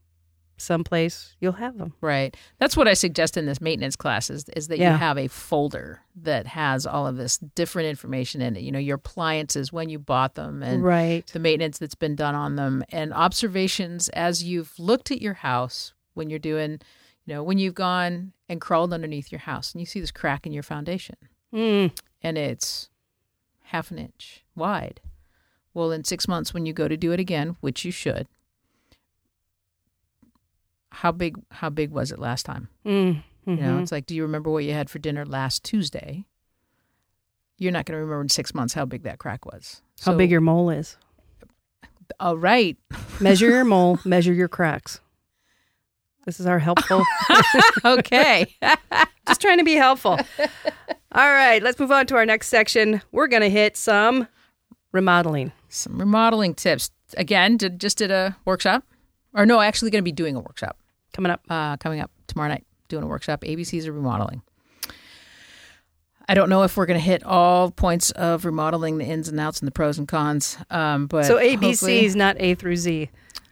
someplace, 0.63 1.37
you'll 1.41 1.53
have 1.53 1.77
them. 1.79 1.93
Right. 2.01 2.37
That's 2.59 2.77
what 2.77 2.89
I 2.89 2.95
suggest 2.95 3.37
in 3.37 3.47
this 3.47 3.61
maintenance 3.61 3.97
class 3.97 4.31
is, 4.31 4.49
is 4.57 4.69
that 4.69 4.79
Yeah. 4.79 4.93
you 4.93 4.99
have 4.99 5.19
a 5.19 5.29
folder 5.29 6.01
that 6.17 6.47
has 6.47 6.87
all 6.87 7.07
of 7.07 7.17
this 7.17 7.39
different 7.39 7.89
information 7.89 8.41
in 8.41 8.57
it. 8.57 8.63
You 8.63 8.73
know, 8.73 8.79
your 8.79 8.97
appliances, 8.97 9.73
when 9.73 9.89
you 9.89 9.99
bought 9.99 10.35
them, 10.35 10.63
and 10.63 10.83
right. 10.83 11.27
the 11.27 11.39
maintenance 11.39 11.79
that's 11.79 11.95
been 11.95 12.15
done 12.17 12.35
on 12.35 12.57
them, 12.57 12.85
and 12.91 13.13
observations 13.13 14.09
as 14.11 14.43
you've 14.45 14.79
looked 14.79 15.11
at 15.11 15.21
your 15.21 15.35
house 15.35 15.93
when 16.15 16.31
you're 16.31 16.39
doing, 16.39 16.81
you 17.25 17.35
know, 17.35 17.43
when 17.43 17.59
you've 17.59 17.75
gone 17.75 18.33
and 18.49 18.61
crawled 18.61 18.93
underneath 18.93 19.33
your 19.33 19.41
house 19.41 19.73
and 19.73 19.81
you 19.81 19.87
see 19.87 20.01
this 20.01 20.11
crack 20.11 20.47
in 20.47 20.53
your 20.53 20.63
foundation 20.63 21.17
Mm, 21.55 21.91
and 22.23 22.39
it's 22.39 22.89
half 23.65 23.91
an 23.91 23.99
inch 23.99 24.45
wide. 24.55 25.01
Well, 25.75 25.91
in 25.93 26.05
six 26.05 26.29
months, 26.29 26.53
when 26.53 26.67
you 26.67 26.73
go 26.75 26.87
to 26.89 26.97
do 26.97 27.13
it 27.13 27.21
again, 27.21 27.57
which 27.61 27.85
you 27.85 27.91
should, 27.91 28.27
how 31.03 31.11
big 31.11 31.37
how 31.51 31.69
big 31.69 31.91
was 31.91 32.13
it 32.13 32.19
last 32.21 32.47
time? 32.47 32.69
mm, 32.87 33.21
You 33.45 33.57
know, 33.57 33.77
mhm. 33.79 33.83
it's 33.83 33.91
like, 33.91 34.07
do 34.07 34.15
you 34.15 34.23
remember 34.23 34.51
what 34.53 34.63
you 34.63 34.73
had 34.73 34.89
for 34.89 35.01
dinner 35.01 35.27
last 35.27 35.65
Tuesday? 35.65 36.25
You're 37.59 37.73
not 37.73 37.87
going 37.87 37.97
to 37.97 38.01
remember 38.05 38.23
in 38.23 38.29
six 38.29 38.55
months 38.55 38.75
how 38.75 38.85
big 38.85 39.03
that 39.03 39.19
crack 39.19 39.45
was. 39.45 39.83
how 40.05 40.15
big 40.17 40.31
your 40.31 40.41
mole 40.41 40.71
is. 40.71 40.97
All 42.21 42.37
right. 42.37 42.77
Measure 43.21 43.49
your 43.51 43.65
mole, 43.65 43.99
measure 44.05 44.33
your 44.33 44.47
cracks. 44.47 45.01
This 46.25 46.39
is 46.39 46.47
our 46.47 46.61
helpful. 46.61 47.03
okay. 47.85 48.47
Just 49.27 49.41
trying 49.41 49.59
to 49.59 49.65
be 49.65 49.75
helpful. 49.75 50.21
All 51.11 51.29
right, 51.31 51.61
let's 51.65 51.81
move 51.81 51.91
on 51.91 52.07
to 52.07 52.15
our 52.15 52.25
next 52.25 52.47
section. 52.47 53.03
We're 53.11 53.27
going 53.27 53.43
to 53.43 53.51
hit 53.51 53.77
some 53.77 54.29
remodeling. 54.93 55.51
Some 55.69 55.99
remodeling 55.99 56.55
tips. 56.55 56.91
Again, 57.17 57.57
did, 57.57 57.81
just 57.81 57.99
did 57.99 58.13
a 58.13 58.37
workshop. 58.45 58.85
Or 59.35 59.45
no, 59.47 59.61
actually 59.61 59.91
going 59.91 60.03
to 60.03 60.05
be 60.05 60.13
doing 60.13 60.37
a 60.37 60.41
workshop 60.41 60.77
Coming 61.13 61.31
up. 61.33 61.43
uh, 61.49 61.77
coming 61.79 62.01
up 62.01 62.11
tomorrow 62.27 62.49
night. 62.49 62.65
Doing 62.89 63.05
a 63.05 63.07
workshop, 63.07 63.41
ABCs 63.43 63.89
of 63.89 63.95
remodeling. 63.95 64.43
I 66.29 66.35
don't 66.35 66.49
know 66.49 66.63
if 66.63 66.77
we're 66.77 66.87
going 66.87 66.99
to 66.99 67.05
hit 67.05 67.25
all 67.25 67.71
points 67.71 68.11
of 68.13 68.45
remodeling, 68.45 68.99
the 68.99 69.05
ins 69.05 69.29
and 69.29 69.41
outs, 69.41 69.61
and 69.61 69.67
the 69.67 69.73
pros 69.73 69.99
and 69.99 70.07
cons. 70.07 70.57
Um, 70.71 71.07
but 71.07 71.25
so 71.25 71.37
ABC 71.37 72.03
is 72.03 72.15
not 72.17 72.37
A 72.39 72.55
through 72.55 72.77
Z. 72.77 73.11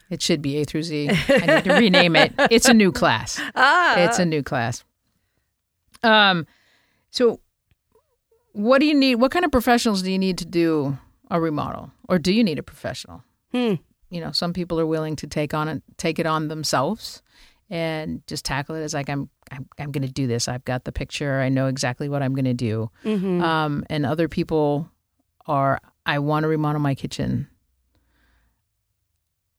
It 0.09 0.21
should 0.21 0.41
be 0.41 0.57
A 0.57 0.65
through 0.65 0.83
Z. 0.83 1.09
I 1.29 1.55
need 1.55 1.63
to 1.65 1.73
rename 1.73 2.15
it. 2.15 2.33
It's 2.51 2.67
a 2.67 2.73
new 2.73 2.91
class. 2.91 3.39
Ah, 3.55 3.97
It's 3.99 4.19
a 4.19 4.25
new 4.25 4.41
class. 4.43 4.83
Um, 6.03 6.47
so 7.11 7.39
what 8.53 8.79
do 8.79 8.85
you 8.85 8.93
need? 8.95 9.15
What 9.15 9.31
kind 9.31 9.45
of 9.45 9.51
professionals 9.51 10.01
do 10.01 10.11
you 10.11 10.19
need 10.19 10.37
to 10.39 10.45
do 10.45 10.97
a 11.29 11.39
remodel, 11.39 11.91
or 12.09 12.19
do 12.19 12.33
you 12.33 12.43
need 12.43 12.59
a 12.59 12.63
professional? 12.63 13.23
Hmm. 13.51 13.75
you 14.09 14.21
know 14.21 14.31
some 14.31 14.53
people 14.53 14.79
are 14.79 14.85
willing 14.85 15.15
to 15.17 15.27
take 15.27 15.53
on 15.53 15.67
it, 15.67 15.83
take 15.97 16.19
it 16.19 16.25
on 16.25 16.47
themselves, 16.47 17.21
and 17.71 18.21
just 18.27 18.43
tackle 18.43 18.75
it 18.75 18.83
as 18.83 18.93
like 18.93 19.09
I'm 19.09 19.29
I'm, 19.49 19.65
I'm 19.79 19.91
going 19.91 20.05
to 20.05 20.11
do 20.11 20.27
this. 20.27 20.47
I've 20.47 20.65
got 20.65 20.83
the 20.83 20.91
picture. 20.91 21.39
I 21.39 21.49
know 21.49 21.67
exactly 21.67 22.07
what 22.09 22.21
I'm 22.21 22.35
going 22.35 22.45
to 22.45 22.53
do. 22.53 22.91
Mm-hmm. 23.03 23.41
Um, 23.41 23.85
and 23.89 24.05
other 24.05 24.27
people 24.27 24.89
are 25.47 25.79
I 26.05 26.19
want 26.19 26.43
to 26.43 26.47
remodel 26.47 26.81
my 26.81 26.93
kitchen, 26.93 27.47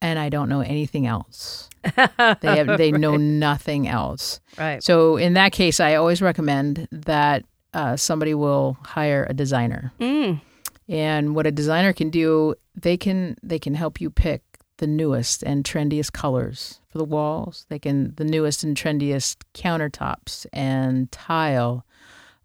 and 0.01 0.19
I 0.19 0.29
don't 0.29 0.49
know 0.49 0.61
anything 0.61 1.07
else. 1.07 1.69
They 2.41 2.57
have, 2.59 2.79
they 2.79 2.93
know 2.93 3.17
nothing 3.17 3.89
else. 3.89 4.41
right. 4.57 4.83
So 4.83 5.17
in 5.17 5.35
that 5.35 5.51
case, 5.51 5.81
I 5.81 5.97
always 5.97 6.23
recommend 6.23 6.87
that 6.93 7.45
uh, 7.75 7.97
somebody 7.97 8.35
will 8.35 8.77
hire 8.83 9.27
a 9.29 9.35
designer. 9.35 9.93
Mm. 9.99 10.41
And 10.89 11.35
what 11.35 11.47
a 11.47 11.51
designer 11.51 11.93
can 11.93 12.11
do, 12.11 12.55
they 12.77 12.97
can 12.97 13.37
they 13.43 13.59
can 13.59 13.75
help 13.75 14.01
you 14.01 14.11
pick 14.11 14.43
the 14.77 14.87
newest 14.87 15.43
and 15.43 15.65
trendiest 15.65 16.13
colors 16.13 16.81
for 16.93 16.99
the 16.99 17.05
walls. 17.05 17.67
They 17.71 17.79
can 17.79 18.15
the 18.17 18.25
newest 18.25 18.63
and 18.63 18.77
trendiest 18.77 19.39
countertops 19.55 20.47
and 20.53 21.11
tile. 21.11 21.85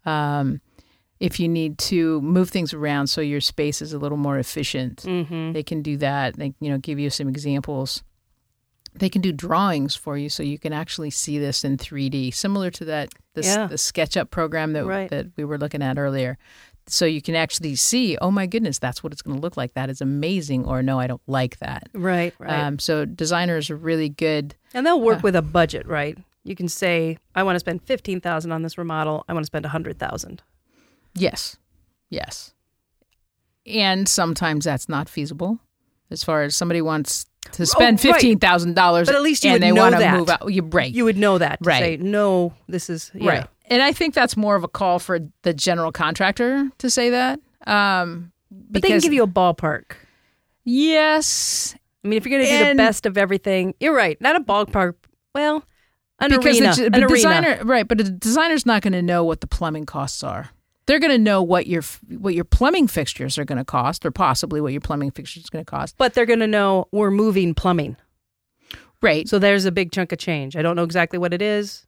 Um, 0.06 0.60
if 1.20 1.38
you 1.38 1.48
need 1.48 1.78
to 1.78 2.20
move 2.22 2.48
things 2.48 2.72
around 2.72 3.08
so 3.08 3.20
your 3.20 3.40
space 3.40 3.82
is 3.82 3.92
a 3.92 3.98
little 3.98 4.18
more 4.18 4.38
efficient, 4.38 5.02
Mm-hmm. 5.02 5.52
they 5.52 5.62
can 5.62 5.82
do 5.82 5.96
that. 5.98 6.36
They 6.36 6.54
you 6.60 6.70
know 6.70 6.78
give 6.78 6.98
you 6.98 7.10
some 7.10 7.28
examples. 7.28 8.02
They 8.94 9.10
can 9.10 9.20
do 9.20 9.32
drawings 9.32 9.94
for 9.94 10.16
you 10.16 10.28
so 10.28 10.42
you 10.42 10.58
can 10.58 10.72
actually 10.72 11.10
see 11.10 11.38
this 11.38 11.62
in 11.62 11.76
3D, 11.76 12.32
similar 12.34 12.70
to 12.72 12.84
that 12.86 13.10
this, 13.34 13.46
Yeah. 13.46 13.66
the 13.66 13.76
SketchUp 13.76 14.30
program 14.30 14.72
that 14.72 14.86
Right. 14.86 15.10
that 15.10 15.26
we 15.36 15.44
were 15.44 15.58
looking 15.58 15.82
at 15.82 15.98
earlier. 15.98 16.38
So 16.90 17.04
you 17.04 17.20
can 17.20 17.34
actually 17.34 17.74
see, 17.76 18.16
oh 18.18 18.30
my 18.30 18.46
goodness, 18.46 18.78
that's 18.78 19.02
what 19.02 19.12
it's 19.12 19.20
going 19.22 19.36
to 19.36 19.42
look 19.42 19.56
like. 19.56 19.74
That 19.74 19.90
is 19.90 20.00
amazing, 20.00 20.64
or 20.64 20.82
no, 20.82 20.98
I 20.98 21.06
don't 21.06 21.20
like 21.26 21.58
that. 21.58 21.88
Right. 21.92 22.34
Right. 22.38 22.50
Um, 22.50 22.78
so 22.78 23.04
designers 23.04 23.68
are 23.70 23.76
really 23.76 24.08
good. 24.08 24.54
and 24.72 24.86
they'll 24.86 25.00
work 25.00 25.18
uh, 25.18 25.20
with 25.24 25.36
a 25.36 25.42
budget, 25.42 25.86
right? 25.86 26.16
You 26.44 26.54
can 26.56 26.68
say, 26.68 27.18
I 27.34 27.42
want 27.42 27.56
to 27.56 27.60
spend 27.60 27.82
fifteen 27.82 28.20
thousand 28.22 28.52
on 28.52 28.62
this 28.62 28.78
remodel. 28.78 29.24
I 29.28 29.34
want 29.34 29.42
to 29.44 29.46
spend 29.46 29.66
a 29.66 29.68
hundred 29.68 29.98
thousand. 29.98 30.42
Yes, 31.14 31.56
yes, 32.08 32.54
and 33.66 34.08
sometimes 34.08 34.64
that's 34.64 34.88
not 34.88 35.08
feasible. 35.08 35.58
As 36.10 36.24
far 36.24 36.42
as 36.44 36.56
somebody 36.56 36.80
wants 36.80 37.26
to 37.52 37.66
spend 37.66 37.98
Oh, 38.00 38.08
right. 38.08 38.14
fifteen 38.14 38.38
thousand 38.38 38.74
dollars, 38.74 39.08
But 39.08 39.16
at 39.16 39.22
least 39.22 39.44
you 39.44 39.50
and 39.50 39.56
would 39.56 39.62
they 39.62 39.72
know 39.72 39.90
that. 39.90 40.16
move 40.18 40.30
out. 40.30 40.50
You 40.50 40.62
right, 40.62 40.90
You 40.90 41.04
would 41.04 41.18
know 41.18 41.36
that. 41.36 41.62
To 41.62 41.68
Right. 41.68 41.80
Say, 41.80 41.96
no, 41.98 42.54
this 42.66 42.88
is 42.88 43.10
yeah. 43.14 43.28
Right. 43.30 43.46
And 43.70 43.82
I 43.82 43.92
think 43.92 44.14
that's 44.14 44.36
more 44.36 44.56
of 44.56 44.64
a 44.64 44.68
call 44.68 44.98
for 44.98 45.18
the 45.42 45.52
general 45.54 45.92
contractor 45.92 46.68
to 46.78 46.90
say 46.90 47.10
that. 47.10 47.40
Um, 47.66 48.32
But 48.50 48.82
they 48.82 48.88
can 48.88 49.00
give 49.00 49.12
you 49.12 49.22
a 49.22 49.28
ballpark. 49.28 49.92
yes, 50.64 51.74
I 52.04 52.08
mean, 52.08 52.16
if 52.16 52.26
you're 52.26 52.38
going 52.38 52.48
to 52.48 52.64
do 52.64 52.68
the 52.70 52.74
best 52.76 53.06
of 53.06 53.18
everything, 53.18 53.74
you're 53.80 53.94
right. 53.94 54.20
Not 54.20 54.36
a 54.36 54.40
ballpark. 54.40 54.94
Well, 55.34 55.64
an 56.20 56.30
because 56.30 56.60
arena. 56.60 56.74
the, 56.74 56.84
arena. 56.96 57.08
designer 57.08 57.60
right, 57.64 57.86
but 57.86 57.98
the 57.98 58.04
designer's 58.04 58.64
not 58.66 58.82
going 58.82 58.92
to 58.92 59.02
know 59.02 59.24
what 59.24 59.40
the 59.40 59.46
plumbing 59.46 59.86
costs 59.86 60.22
are. 60.22 60.50
They're 60.86 60.98
going 61.00 61.12
to 61.12 61.18
know 61.18 61.42
what 61.42 61.66
your 61.66 61.82
what 62.16 62.34
your 62.34 62.44
plumbing 62.44 62.88
fixtures 62.88 63.36
are 63.36 63.44
going 63.44 63.58
to 63.58 63.64
cost, 63.64 64.06
or 64.06 64.10
possibly 64.10 64.60
what 64.60 64.72
your 64.72 64.80
plumbing 64.80 65.10
fixtures 65.10 65.44
is 65.44 65.50
going 65.50 65.64
to 65.64 65.70
cost. 65.70 65.96
but 65.98 66.14
they're 66.14 66.24
going 66.26 66.38
to 66.40 66.46
know 66.46 66.86
we're 66.92 67.10
moving 67.10 67.54
plumbing. 67.54 67.96
Right. 69.02 69.28
So 69.28 69.38
there's 69.38 69.64
a 69.64 69.70
big 69.72 69.92
chunk 69.92 70.12
of 70.12 70.18
change. 70.18 70.56
I 70.56 70.62
don't 70.62 70.74
know 70.76 70.82
exactly 70.82 71.18
what 71.18 71.32
it 71.34 71.42
is, 71.42 71.86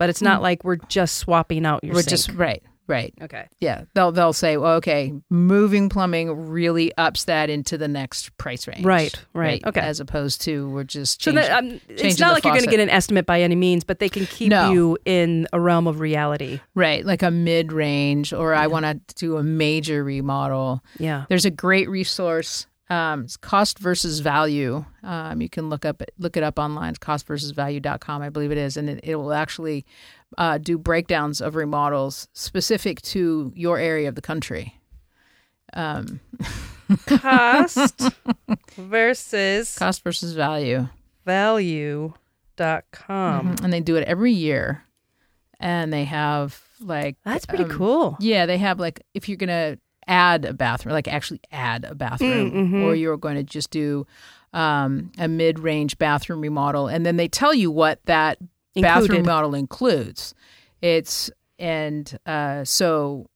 but 0.00 0.08
it's 0.10 0.20
not 0.22 0.42
like 0.42 0.64
we're 0.64 0.76
just 0.88 1.14
swapping 1.18 1.64
out 1.64 1.84
your 1.84 1.92
Hmm. 1.92 1.96
We're 1.98 2.02
sink. 2.02 2.10
just 2.10 2.30
right. 2.32 2.62
Right. 2.88 3.14
okay. 3.22 3.46
Yeah. 3.60 3.84
They'll 3.94 4.10
they'll 4.10 4.32
say, 4.32 4.56
well, 4.56 4.74
okay, 4.78 5.12
moving 5.30 5.88
plumbing 5.88 6.48
really 6.48 6.92
ups 6.98 7.26
that 7.26 7.48
into 7.48 7.78
the 7.78 7.86
next 7.86 8.36
price 8.36 8.66
range. 8.66 8.84
Right, 8.84 9.14
right, 9.32 9.64
okay. 9.64 9.78
As 9.78 10.00
opposed 10.00 10.40
to 10.42 10.68
we're 10.70 10.82
just 10.82 11.20
changing, 11.20 11.40
So 11.44 11.48
that, 11.48 11.56
um, 11.62 11.80
it's 11.88 12.18
not 12.18 12.32
like 12.34 12.42
you're 12.42 12.52
going 12.52 12.64
to 12.64 12.70
get 12.70 12.80
an 12.80 12.90
estimate 12.90 13.26
by 13.26 13.42
any 13.42 13.54
means, 13.54 13.84
but 13.84 14.00
they 14.00 14.08
can 14.08 14.26
keep 14.26 14.48
No. 14.50 14.72
you 14.72 14.98
in 15.04 15.46
a 15.52 15.60
realm 15.60 15.86
of 15.86 16.00
reality. 16.00 16.58
Right, 16.74 17.06
like 17.06 17.22
a 17.22 17.30
mid 17.30 17.70
range, 17.70 18.32
or 18.32 18.54
I 18.54 18.66
want 18.66 18.84
to 18.86 18.98
do 19.14 19.36
a 19.36 19.42
major 19.44 20.02
remodel. 20.02 20.82
Yeah. 20.98 21.26
There's 21.28 21.44
a 21.44 21.50
great 21.52 21.88
resource. 21.88 22.66
Um, 22.90 23.22
it's 23.24 23.36
cost 23.36 23.78
versus 23.78 24.18
value. 24.18 24.84
Um, 25.04 25.40
you 25.40 25.48
can 25.48 25.70
look 25.70 25.84
up 25.84 26.02
look 26.18 26.36
it 26.36 26.42
up 26.42 26.58
online. 26.58 26.90
It's 26.90 26.98
costversusvalue.com, 26.98 28.20
I 28.20 28.28
believe 28.30 28.50
it 28.50 28.58
is, 28.58 28.76
and 28.76 28.90
it, 28.90 29.00
it 29.04 29.14
will 29.16 29.32
actually 29.32 29.86
uh, 30.36 30.58
do 30.58 30.76
breakdowns 30.76 31.40
of 31.40 31.54
remodels 31.54 32.26
specific 32.32 33.00
to 33.02 33.52
your 33.54 33.78
area 33.78 34.08
of 34.08 34.16
the 34.16 34.22
country. 34.22 34.74
Um, 35.72 36.18
Cost 37.06 38.10
versus 38.76 39.78
cost 39.78 40.02
versus 40.02 40.32
value, 40.32 40.88
value.com. 41.24 42.14
Mhm. 43.56 43.64
and 43.64 43.72
they 43.72 43.80
do 43.80 43.96
it 43.96 44.04
every 44.08 44.32
year. 44.32 44.82
And 45.60 45.92
they 45.92 46.04
have 46.04 46.60
like 46.80 47.16
That's 47.24 47.46
pretty 47.46 47.64
um, 47.64 47.70
cool. 47.70 48.16
Yeah, 48.18 48.46
they 48.46 48.58
have 48.58 48.80
like 48.80 49.02
if 49.14 49.28
you're 49.28 49.36
gonna 49.36 49.78
add 50.06 50.44
a 50.44 50.52
bathroom, 50.54 50.92
like 50.94 51.08
actually 51.08 51.40
add 51.52 51.84
a 51.84 51.94
bathroom, 51.94 52.50
Mm, 52.50 52.70
mhm. 52.70 52.82
or 52.84 52.94
you're 52.94 53.16
going 53.16 53.36
to 53.36 53.42
just 53.44 53.70
do 53.70 54.06
um, 54.52 55.12
a 55.18 55.28
mid-range 55.28 55.96
bathroom 55.98 56.40
remodel, 56.40 56.88
and 56.88 57.06
then 57.06 57.16
they 57.16 57.28
tell 57.28 57.54
you 57.54 57.70
what 57.70 58.04
that 58.06 58.38
bathroom 58.74 59.02
Included. 59.04 59.18
remodel 59.20 59.54
includes. 59.54 60.34
It's 60.82 61.30
and 61.58 62.18
uh, 62.26 62.64
so 62.64 63.26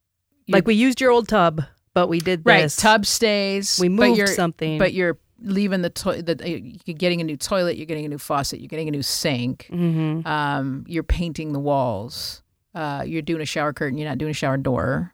Like 0.49 0.67
we 0.67 0.75
used 0.75 1.01
your 1.01 1.11
old 1.13 1.29
tub, 1.29 1.63
but 1.93 2.09
we 2.09 2.19
did 2.19 2.43
right 2.45 2.63
this. 2.63 2.77
tub 2.77 3.07
stays. 3.07 3.79
We 3.81 3.89
but 3.89 3.95
moved 3.95 4.19
you're, 4.19 4.27
something. 4.27 4.79
but 4.79 4.93
you're 4.95 5.19
leaving 5.41 5.83
the 5.83 5.91
toilet. 5.91 6.27
The, 6.27 6.61
you're 6.87 6.97
getting 6.97 7.21
a 7.21 7.25
new 7.25 7.37
toilet. 7.37 7.77
You're 7.77 7.87
getting 7.87 8.07
a 8.07 8.09
new 8.09 8.19
faucet. 8.19 8.61
You're 8.61 8.69
getting 8.69 8.89
a 8.89 8.93
new 8.93 9.03
sink. 9.03 9.69
Mhm. 9.71 10.27
Um, 10.27 10.85
you're 10.89 11.03
painting 11.05 11.53
the 11.53 11.61
walls. 11.61 12.43
Uh, 12.75 13.05
you're 13.07 13.23
doing 13.23 13.43
a 13.43 13.45
shower 13.47 13.73
curtain. 13.73 13.99
You're 13.99 14.09
not 14.09 14.19
doing 14.19 14.31
a 14.31 14.35
shower 14.35 14.57
door. 14.57 15.13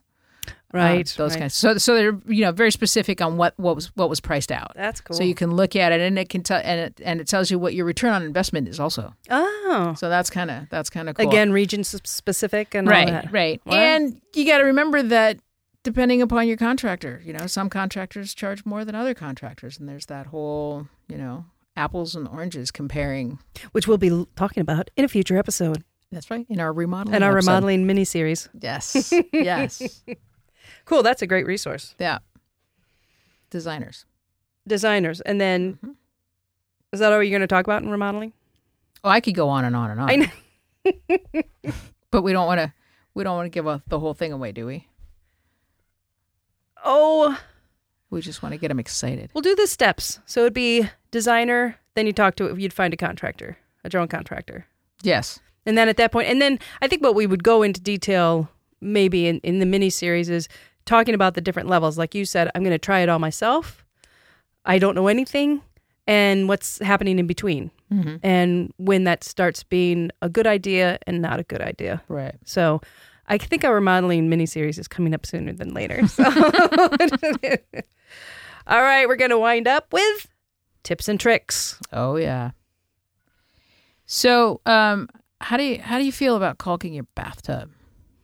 Uh, 0.73 0.77
right. 0.77 1.13
those 1.17 1.31
right. 1.33 1.41
kinds. 1.41 1.55
So 1.55 1.77
so 1.77 1.95
they're 1.95 2.19
you 2.27 2.41
know 2.45 2.51
very 2.51 2.71
specific 2.71 3.21
on 3.21 3.37
what 3.37 3.53
what 3.57 3.75
was 3.75 3.87
what 3.95 4.09
was 4.09 4.19
priced 4.19 4.51
out. 4.51 4.71
That's 4.75 5.01
cool. 5.01 5.17
So 5.17 5.23
you 5.23 5.35
can 5.35 5.51
look 5.51 5.75
at 5.75 5.91
it 5.91 6.01
and 6.01 6.17
it 6.17 6.29
can 6.29 6.43
tell 6.43 6.61
and 6.63 6.79
it 6.79 7.01
and 7.03 7.19
it 7.19 7.27
tells 7.27 7.51
you 7.51 7.59
what 7.59 7.73
your 7.73 7.85
return 7.85 8.13
on 8.13 8.23
investment 8.23 8.67
is 8.67 8.79
also. 8.79 9.13
oh. 9.29 9.95
So 9.97 10.09
that's 10.09 10.29
kind 10.29 10.51
of 10.51 10.69
that's 10.69 10.89
kind 10.89 11.09
of 11.09 11.15
cool. 11.15 11.27
Again, 11.27 11.51
region 11.51 11.83
specific 11.83 12.75
and 12.75 12.87
all 12.87 12.93
right, 12.93 13.07
that. 13.07 13.31
right. 13.31 13.61
Wow. 13.65 13.73
And 13.75 14.21
you 14.35 14.45
got 14.45 14.57
to 14.59 14.65
remember 14.65 15.01
that 15.03 15.39
depending 15.83 16.21
upon 16.21 16.47
your 16.47 16.57
contractor, 16.57 17.21
you 17.25 17.33
know, 17.33 17.47
some 17.47 17.69
contractors 17.69 18.33
charge 18.33 18.65
more 18.65 18.85
than 18.85 18.95
other 18.95 19.13
contractors, 19.13 19.79
and 19.79 19.87
there's 19.89 20.05
that 20.07 20.27
whole 20.27 20.87
you 21.07 21.17
know 21.17 21.45
apples 21.75 22.15
and 22.15 22.27
oranges 22.27 22.71
comparing. 22.71 23.39
Which 23.71 23.87
we'll 23.87 23.97
be 23.97 24.25
talking 24.35 24.61
about 24.61 24.89
in 24.97 25.05
a 25.05 25.07
future 25.07 25.37
episode 25.37 25.83
That's 26.11 26.29
right 26.29 26.45
in 26.49 26.59
our 26.59 26.73
remodeling. 26.73 27.15
in 27.15 27.23
our 27.23 27.37
episode. 27.37 27.49
remodeling 27.51 27.87
mini 27.87 28.03
series. 28.05 28.49
Yes, 28.59 29.13
yes, 29.31 30.03
Cool. 30.85 31.03
That's 31.03 31.21
a 31.21 31.27
great 31.27 31.45
resource. 31.45 31.95
yeah. 31.99 32.19
Designers. 33.49 34.05
Designers. 34.67 35.19
And 35.21 35.39
then, 35.41 35.77
Mhm. 35.83 35.95
is 36.93 36.99
that 37.01 37.11
all 37.11 37.21
you're 37.21 37.31
going 37.31 37.41
to 37.41 37.47
talk 37.47 37.65
about 37.65 37.81
in 37.83 37.89
remodeling? 37.89 38.31
Oh, 39.03 39.09
I 39.09 39.19
could 39.19 39.35
go 39.35 39.49
on 39.49 39.65
and 39.65 39.75
on 39.75 39.91
and 39.91 39.99
on. 39.99 40.09
I 40.09 40.15
know. 40.15 41.71
But 42.11 42.23
we 42.23 42.33
don't 42.33 42.45
want 42.45 42.59
to. 42.59 42.73
We 43.13 43.23
don't 43.23 43.35
want 43.37 43.45
to 43.45 43.49
give 43.49 43.65
a, 43.67 43.81
the 43.87 43.99
whole 43.99 44.13
thing 44.13 44.31
away, 44.33 44.51
do 44.51 44.65
we? 44.65 44.87
Oh, 46.83 47.37
We 48.09 48.21
just 48.21 48.41
want 48.43 48.53
to 48.53 48.57
get 48.59 48.67
them 48.69 48.79
excited. 48.79 49.29
we'll 49.33 49.41
do 49.41 49.55
the 49.55 49.67
steps. 49.67 50.19
So 50.25 50.41
it'd 50.41 50.53
be 50.53 50.89
designer, 51.11 51.77
then 51.95 52.05
you 52.07 52.13
talk 52.13 52.35
to, 52.35 52.53
you'd 52.57 52.73
find 52.73 52.93
a 52.93 52.97
contractor, 52.97 53.57
a 53.83 53.89
drone 53.89 54.07
contractor. 54.09 54.65
Yes. 55.03 55.39
And 55.65 55.77
then 55.77 55.87
at 55.87 55.97
that 55.97 56.11
point, 56.11 56.27
and 56.27 56.41
then 56.41 56.59
I 56.81 56.87
think 56.87 57.01
what 57.03 57.15
we 57.15 57.25
would 57.27 57.43
go 57.43 57.61
into 57.63 57.79
detail 57.79 58.49
maybe 58.81 59.27
in, 59.27 59.39
in 59.39 59.59
the 59.59 59.65
mini 59.65 59.89
series 59.89 60.29
is 60.29 60.49
talking 60.91 61.15
about 61.15 61.33
the 61.35 61.41
different 61.41 61.69
levels. 61.69 61.97
Like 61.97 62.13
you 62.13 62.25
said, 62.25 62.51
I'm 62.53 62.63
going 62.63 62.73
to 62.73 62.77
try 62.79 62.99
it 62.99 63.07
all 63.09 63.19
myself. 63.19 63.85
I 64.65 64.77
don't 64.79 64.95
know 64.95 65.07
anything. 65.07 65.61
And 66.07 66.49
what's 66.49 66.79
happening 66.79 67.19
in 67.19 67.27
between, 67.27 67.71
Mm-hmm. 67.93 68.15
and 68.23 68.73
when 68.77 69.03
that 69.03 69.21
starts 69.23 69.63
being 69.63 70.11
a 70.21 70.29
good 70.29 70.47
idea 70.47 70.97
and 71.07 71.21
not 71.21 71.39
a 71.41 71.43
good 71.43 71.61
idea. 71.61 72.01
Right. 72.07 72.35
So 72.45 72.79
I 73.27 73.37
think 73.37 73.63
our 73.65 73.73
remodeling 73.75 74.29
mini 74.29 74.45
series 74.45 74.79
is 74.79 74.87
coming 74.87 75.13
up 75.13 75.25
sooner 75.25 75.51
than 75.53 75.73
later. 75.73 76.07
So. 76.07 76.23
all 78.67 78.81
right, 78.81 79.07
we're 79.07 79.15
going 79.17 79.31
to 79.31 79.39
wind 79.39 79.67
up 79.67 79.91
with 79.91 80.27
tips 80.83 81.09
and 81.09 81.19
tricks. 81.19 81.79
Oh 81.91 82.15
yeah. 82.15 82.51
So, 84.05 84.61
um, 84.65 85.09
how 85.39 85.57
do 85.57 85.63
you 85.63 85.81
how 85.81 85.97
do 85.97 86.05
you 86.05 86.11
feel 86.11 86.35
about 86.35 86.57
caulking 86.57 86.93
your 86.93 87.05
bathtub 87.15 87.71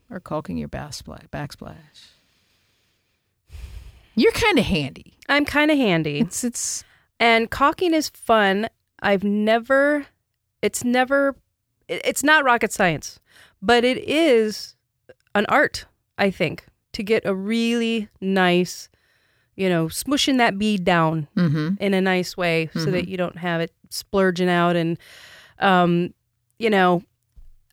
or 0.10 0.20
caulking 0.20 0.58
your 0.58 0.68
bath 0.70 0.96
splash, 0.96 1.26
backsplash? 1.32 2.12
You're 4.18 4.32
kind 4.34 4.60
of 4.60 4.66
handy. 4.66 5.14
I'm 5.30 5.46
kind 5.46 5.72
of 5.72 5.78
handy. 5.78 6.20
It's 6.20 6.44
it's 6.44 6.84
And 7.20 7.50
caulking 7.50 7.94
is 7.94 8.10
fun. 8.10 8.68
I've 9.02 9.24
never, 9.24 10.08
it's 10.62 10.84
never, 10.84 11.36
it- 11.88 12.02
it's 12.04 12.24
not 12.24 12.44
rocket 12.44 12.72
science, 12.74 13.20
but 13.62 13.84
it 13.86 13.98
is 14.00 14.76
an 15.36 15.46
art, 15.48 15.86
I 16.18 16.32
think, 16.32 16.66
to 16.94 17.04
get 17.04 17.26
a 17.26 17.34
really 17.36 18.10
nice, 18.20 18.90
you 19.56 19.70
know, 19.70 19.86
smushing 19.88 20.38
that 20.40 20.58
bead 20.58 20.84
down 20.84 21.28
Mm-hmm. 21.36 21.76
in 21.80 21.94
a 21.94 22.02
nice 22.02 22.36
way 22.36 22.70
so 22.74 22.86
that 22.92 23.08
you 23.08 23.18
don't 23.18 23.38
have 23.38 23.62
it 23.62 23.72
splurging 23.90 24.50
out. 24.50 24.76
And, 24.76 24.98
um, 25.60 26.14
you 26.60 26.70
know, 26.72 27.04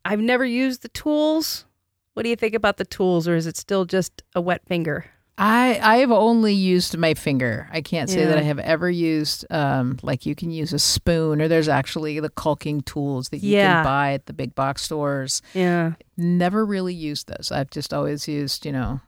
I've 0.04 0.20
never 0.20 0.44
used 0.44 0.82
the 0.82 0.88
tools. 0.90 1.64
What 2.12 2.22
do 2.24 2.28
you 2.28 2.36
think 2.36 2.54
about 2.54 2.76
the 2.76 2.84
tools, 2.84 3.26
or 3.26 3.34
is 3.34 3.46
it 3.46 3.56
still 3.56 3.86
just 3.86 4.22
a 4.34 4.40
wet 4.42 4.60
finger? 4.66 5.06
I 5.36 5.80
I 5.82 5.96
have 5.96 6.12
only 6.12 6.54
used 6.54 6.96
my 6.96 7.14
finger. 7.14 7.68
I 7.72 7.80
can't 7.80 8.08
say 8.08 8.24
that 8.24 8.38
I 8.38 8.42
have 8.42 8.60
ever 8.60 8.88
used 8.88 9.44
um 9.50 9.98
like 10.02 10.26
you 10.26 10.34
can 10.34 10.50
use 10.52 10.72
a 10.72 10.78
spoon 10.78 11.42
or 11.42 11.48
there's 11.48 11.68
actually 11.68 12.20
the 12.20 12.28
caulking 12.30 12.82
tools 12.82 13.30
that 13.30 13.38
you 13.38 13.56
Yeah. 13.56 13.74
can 13.76 13.84
buy 13.84 14.12
at 14.12 14.26
the 14.26 14.32
big 14.32 14.54
box 14.54 14.82
stores. 14.82 15.42
Yeah. 15.52 15.94
Never 16.16 16.64
really 16.64 16.94
used 16.94 17.26
those. 17.26 17.50
I've 17.50 17.70
just 17.70 17.92
always 17.92 18.28
used, 18.28 18.64
you 18.64 18.70
know, 18.72 19.00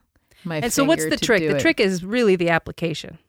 my 0.43 0.55
finger. 0.55 0.65
And 0.65 0.73
so, 0.73 0.83
what's 0.83 1.05
the 1.05 1.15
trick? 1.17 1.39
The 1.47 1.55
it. 1.55 1.61
trick 1.61 1.79
is 1.79 2.03
really 2.03 2.35
the 2.35 2.49
application. 2.49 3.19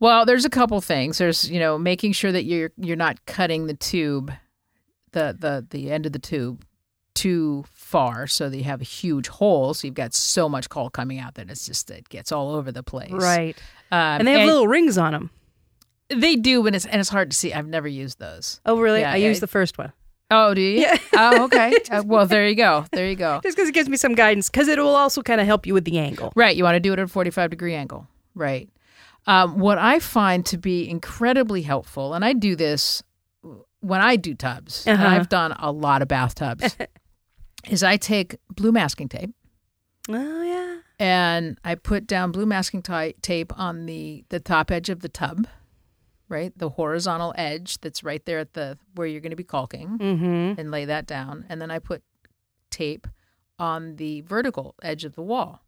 Well, 0.00 0.24
there's 0.26 0.44
a 0.44 0.50
couple 0.50 0.80
things. 0.80 1.18
There's, 1.18 1.50
you 1.50 1.58
know, 1.58 1.76
making 1.78 2.12
sure 2.12 2.32
that 2.32 2.44
you're 2.44 2.70
you're 2.78 2.96
not 2.96 3.24
cutting 3.26 3.66
the 3.66 3.74
tube, 3.74 4.32
the 5.12 5.36
the 5.38 5.66
the 5.68 5.90
end 5.90 6.06
of 6.06 6.12
the 6.12 6.18
tube, 6.18 6.64
too 7.14 7.64
far, 7.86 8.26
so 8.26 8.48
they 8.50 8.62
have 8.62 8.80
a 8.80 8.84
huge 8.84 9.28
hole. 9.28 9.72
So 9.74 9.86
you've 9.86 9.94
got 9.94 10.12
so 10.12 10.48
much 10.48 10.68
caulk 10.68 10.92
coming 10.92 11.18
out 11.20 11.34
that 11.36 11.48
it's 11.50 11.64
just 11.66 11.90
it 11.90 12.08
gets 12.08 12.32
all 12.32 12.54
over 12.56 12.72
the 12.72 12.82
place. 12.82 13.12
Right. 13.12 13.56
Um, 13.92 13.98
And 14.20 14.26
they 14.28 14.32
have 14.32 14.46
little 14.48 14.66
rings 14.66 14.98
on 14.98 15.12
them. 15.12 15.30
They 16.08 16.36
do, 16.36 16.62
but 16.62 16.74
it's 16.74 16.84
and 16.86 17.00
it's 17.00 17.08
hard 17.10 17.30
to 17.30 17.36
see. 17.36 17.52
I've 17.52 17.66
never 17.68 17.88
used 17.88 18.18
those. 18.18 18.60
Oh, 18.66 18.78
really? 18.80 19.00
Yeah, 19.00 19.12
I 19.12 19.16
used 19.16 19.40
the 19.40 19.46
first 19.46 19.78
one. 19.78 19.92
Oh, 20.30 20.54
do 20.54 20.60
you? 20.60 20.80
Yeah. 20.80 20.96
Oh, 21.14 21.44
okay. 21.44 21.72
Uh, 21.90 22.02
well, 22.04 22.26
there 22.26 22.48
you 22.48 22.56
go. 22.56 22.84
There 22.90 23.08
you 23.08 23.14
go. 23.14 23.40
Just 23.44 23.56
because 23.56 23.68
it 23.68 23.74
gives 23.74 23.88
me 23.88 23.96
some 23.96 24.14
guidance, 24.16 24.50
because 24.50 24.66
it 24.68 24.78
will 24.78 24.96
also 24.96 25.22
kind 25.22 25.40
of 25.40 25.46
help 25.46 25.66
you 25.66 25.72
with 25.74 25.84
the 25.84 25.98
angle. 25.98 26.32
Right. 26.34 26.56
You 26.56 26.64
want 26.64 26.74
to 26.74 26.80
do 26.80 26.92
it 26.92 26.98
at 26.98 27.04
a 27.04 27.08
45 27.08 27.50
degree 27.50 27.74
angle. 27.74 28.08
Right. 28.34 28.68
Um, 29.28 29.58
what 29.58 29.78
I 29.78 30.00
find 30.00 30.44
to 30.46 30.58
be 30.58 30.88
incredibly 30.88 31.62
helpful, 31.62 32.14
and 32.14 32.24
I 32.24 32.32
do 32.32 32.56
this 32.56 33.02
when 33.80 34.00
I 34.00 34.16
do 34.16 34.34
tubs, 34.34 34.84
and 34.86 34.98
Uh-huh. 35.00 35.14
I've 35.14 35.28
done 35.28 35.52
a 35.58 35.70
lot 35.70 36.02
of 36.02 36.08
bathtubs, 36.08 36.76
is 37.68 37.82
I 37.82 37.96
take 37.96 38.36
blue 38.50 38.72
masking 38.72 39.08
tape 39.08 39.30
Oh, 40.08 40.42
yeah. 40.42 40.78
and 40.98 41.58
I 41.64 41.74
put 41.74 42.06
down 42.06 42.30
blue 42.32 42.46
masking 42.46 42.82
ti- 42.82 43.14
tape 43.22 43.52
on 43.58 43.86
the, 43.86 44.24
the 44.28 44.38
top 44.40 44.70
edge 44.70 44.88
of 44.88 45.00
the 45.00 45.08
tub, 45.08 45.48
right? 46.28 46.56
The 46.56 46.68
horizontal 46.70 47.34
edge 47.36 47.80
that's 47.80 48.04
right 48.04 48.24
there 48.24 48.38
at 48.38 48.54
the 48.54 48.78
where 48.94 49.06
you're 49.08 49.20
going 49.20 49.30
to 49.30 49.36
be 49.36 49.42
caulking. 49.44 49.98
Mm-hmm. 49.98 50.60
and 50.60 50.70
lay 50.70 50.84
that 50.84 51.06
down. 51.06 51.44
And 51.48 51.60
then 51.60 51.70
I 51.72 51.78
put 51.80 52.02
tape 52.70 53.06
on 53.58 53.96
the 53.96 54.20
vertical 54.22 54.74
edge 54.82 55.04
of 55.04 55.14
the 55.16 55.22
wall. 55.22 55.62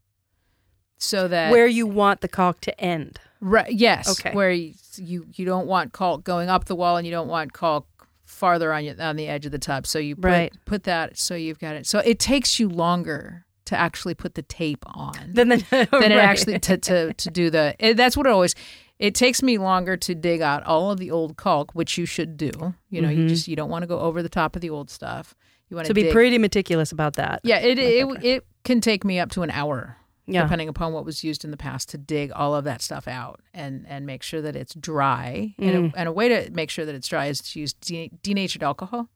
So 0.99 1.27
that 1.29 1.51
Where 1.53 1.67
you 1.67 1.87
want 1.87 2.21
the 2.23 2.29
caulk 2.29 2.61
to 2.63 2.81
end. 2.81 3.21
right, 3.41 3.73
yes, 3.73 4.09
Okay. 4.21 4.35
where 4.35 4.51
you, 4.51 4.75
you 4.97 5.27
you 5.35 5.45
don't 5.47 5.67
want 5.69 5.93
caulk 5.93 6.25
going 6.25 6.49
up 6.49 6.65
the 6.65 6.75
wall 6.75 6.97
and 6.97 7.07
you 7.07 7.13
don't 7.13 7.29
want 7.29 7.53
caulk 7.53 7.87
farther 8.29 8.73
on 8.73 8.85
you, 8.85 8.95
on 8.99 9.17
the 9.17 9.27
edge 9.27 9.47
of 9.47 9.53
the 9.53 9.59
tub. 9.59 9.87
So 9.87 9.99
you 9.99 10.15
put, 10.15 10.25
Right. 10.25 10.53
put 10.65 10.85
that 10.85 11.19
so 11.19 11.35
you've 11.35 11.59
got 11.59 11.75
it. 11.77 11.87
So 11.87 11.99
it 12.01 12.19
takes 12.19 12.61
you 12.61 12.69
longer 12.69 13.45
to 13.65 13.77
actually 13.79 14.15
put 14.15 14.35
the 14.35 14.43
tape 14.43 14.85
on 14.87 15.13
Then, 15.33 15.49
then, 15.49 15.65
than 15.71 16.13
it 16.13 16.19
actually 16.19 16.59
to, 16.61 16.79
to 16.79 17.13
to 17.13 17.31
do 17.31 17.51
the. 17.51 17.75
It, 17.79 17.97
that's 17.97 18.17
what 18.17 18.27
it 18.27 18.31
always. 18.31 18.55
It 18.99 19.15
takes 19.15 19.43
me 19.43 19.59
longer 19.59 19.97
to 19.97 20.15
dig 20.15 20.41
out 20.41 20.65
all 20.65 20.91
of 20.91 20.99
the 20.99 21.11
old 21.11 21.37
caulk, 21.37 21.73
which 21.73 21.99
you 21.99 22.05
should 22.07 22.37
do. 22.37 22.51
You 22.91 23.01
know, 23.03 23.11
you 23.11 23.21
mm-hmm. 23.21 23.29
just 23.29 23.47
you 23.49 23.57
don't 23.57 23.71
want 23.71 23.83
to 23.83 23.87
go 23.87 24.01
over 24.01 24.23
the 24.23 24.29
top 24.29 24.57
of 24.57 24.63
the 24.63 24.71
old 24.71 24.91
stuff. 24.91 25.35
You 25.69 25.77
want 25.77 25.87
So 25.87 25.91
to 25.91 25.95
be 25.95 26.05
dig. 26.05 26.13
pretty 26.13 26.39
meticulous 26.39 26.93
about 26.93 27.15
that. 27.17 27.41
Yeah, 27.45 27.59
it 27.59 27.79
it, 27.79 28.25
it 28.25 28.47
can 28.65 28.81
take 28.81 29.05
me 29.05 29.19
up 29.19 29.31
to 29.33 29.43
an 29.43 29.51
hour, 29.51 29.97
Yeah. 30.29 30.43
depending 30.43 30.69
upon 30.69 30.93
what 30.93 31.05
was 31.05 31.25
used 31.25 31.45
in 31.45 31.51
the 31.51 31.57
past, 31.57 31.89
to 31.91 31.99
dig 31.99 32.31
all 32.33 32.55
of 32.55 32.65
that 32.65 32.83
stuff 32.83 33.09
out 33.09 33.41
and 33.55 33.87
and 33.89 34.07
make 34.07 34.23
sure 34.23 34.43
that 34.43 34.55
it's 34.55 34.75
dry. 34.75 35.55
And, 35.59 35.93
a, 35.95 35.99
and 35.99 36.09
a 36.09 36.13
way 36.13 36.29
to 36.29 36.51
make 36.53 36.71
sure 36.71 36.85
that 36.85 36.95
it's 36.95 37.09
dry 37.09 37.27
is 37.27 37.41
to 37.41 37.61
use 37.61 37.73
de- 37.73 38.11
denatured 38.23 38.63
alcohol. 38.63 39.09